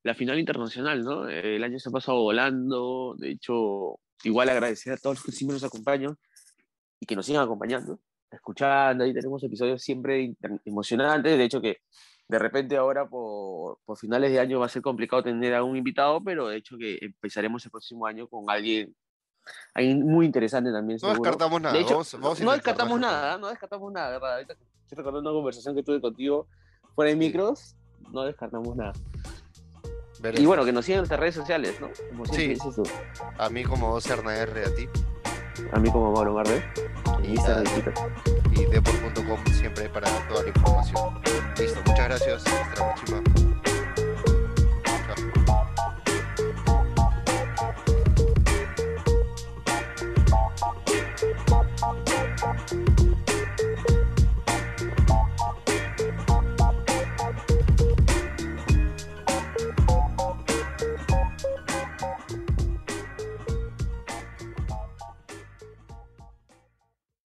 la 0.04 0.16
final 0.16 0.40
internacional, 0.40 1.04
¿no? 1.04 1.28
El 1.30 1.64
año 1.64 1.80
se 1.80 1.90
ha 1.90 1.92
pasado 1.94 2.20
volando, 2.22 3.16
de 3.18 3.32
hecho, 3.32 4.00
igual 4.24 4.50
agradecer 4.50 4.94
a 4.94 4.98
todos 4.98 5.18
los 5.18 5.26
que 5.26 5.32
siempre 5.34 5.54
nos 5.56 5.64
acompañan 5.64 6.18
y 7.02 7.06
que 7.06 7.16
nos 7.16 7.26
sigan 7.26 7.44
acompañando, 7.44 8.00
escuchando, 8.34 9.04
ahí 9.04 9.14
tenemos 9.14 9.44
episodios 9.44 9.82
siempre 9.82 10.36
emocionantes, 10.66 11.38
de 11.38 11.44
hecho 11.44 11.62
que 11.62 11.78
de 12.28 12.40
repente 12.40 12.78
ahora 12.78 13.08
por, 13.08 13.80
por 13.86 13.98
finales 13.98 14.32
de 14.32 14.40
año 14.40 14.60
va 14.60 14.66
a 14.66 14.70
ser 14.70 14.82
complicado 14.82 15.24
tener 15.24 15.54
a 15.54 15.64
un 15.64 15.76
invitado, 15.78 16.24
pero 16.24 16.48
de 16.48 16.58
hecho 16.58 16.78
que 16.78 16.98
empezaremos 17.02 17.64
el 17.66 17.72
próximo 17.72 18.06
año 18.06 18.28
con 18.28 18.50
alguien, 18.50 18.96
alguien 19.74 20.06
muy 20.06 20.26
interesante 20.26 20.72
también. 20.72 21.00
No 21.02 21.10
seguro. 21.10 21.22
descartamos 21.22 21.62
nada. 21.62 21.74
De 21.76 21.82
hecho, 21.82 21.94
vamos, 21.96 22.14
vamos 22.20 22.42
a 22.42 22.44
no 22.46 22.52
descartamos 22.54 23.00
nada, 23.00 23.38
no 23.38 23.48
descartamos 23.50 23.92
nada, 23.92 24.10
¿verdad? 24.12 24.34
Ahorita 24.36 24.54
estoy 24.54 24.98
recordando 24.98 25.30
una 25.32 25.38
conversación 25.38 25.76
que 25.76 25.84
tuve 25.84 26.02
contigo 26.02 26.48
fuera 26.96 27.10
de 27.12 27.18
micros, 27.18 27.76
no 28.12 28.24
descartamos 28.24 28.76
nada. 28.76 28.94
Y 30.20 30.22
Veremos. 30.22 30.48
bueno, 30.48 30.64
que 30.66 30.72
nos 30.72 30.86
sigan 30.86 30.98
en 30.98 31.02
nuestras 31.02 31.20
redes 31.20 31.36
sociales, 31.36 31.82
¿no? 31.82 31.90
Como 32.10 32.26
Sí. 32.26 32.56
A 33.38 33.50
mí 33.50 33.64
como 33.64 34.00
Serna 34.00 34.38
R, 34.38 34.66
a 34.66 34.74
ti. 34.74 34.88
A 35.72 35.80
mí 35.80 35.90
como 35.92 36.12
Mauro 36.12 36.36
Garde. 36.36 36.64
Y, 37.24 37.32
Instagram, 37.32 37.64
Twitter. 37.66 37.94
y 38.52 38.66
deport.com 38.66 39.40
siempre 39.54 39.90
para 39.90 40.10
toda 40.28 40.44
la 40.44 40.50
información. 40.50 41.20
Listo, 41.58 41.80
muchas 41.86 42.08
gracias. 42.08 42.44
Hasta 42.48 42.86
la 42.86 42.94
próxima. 42.94 43.24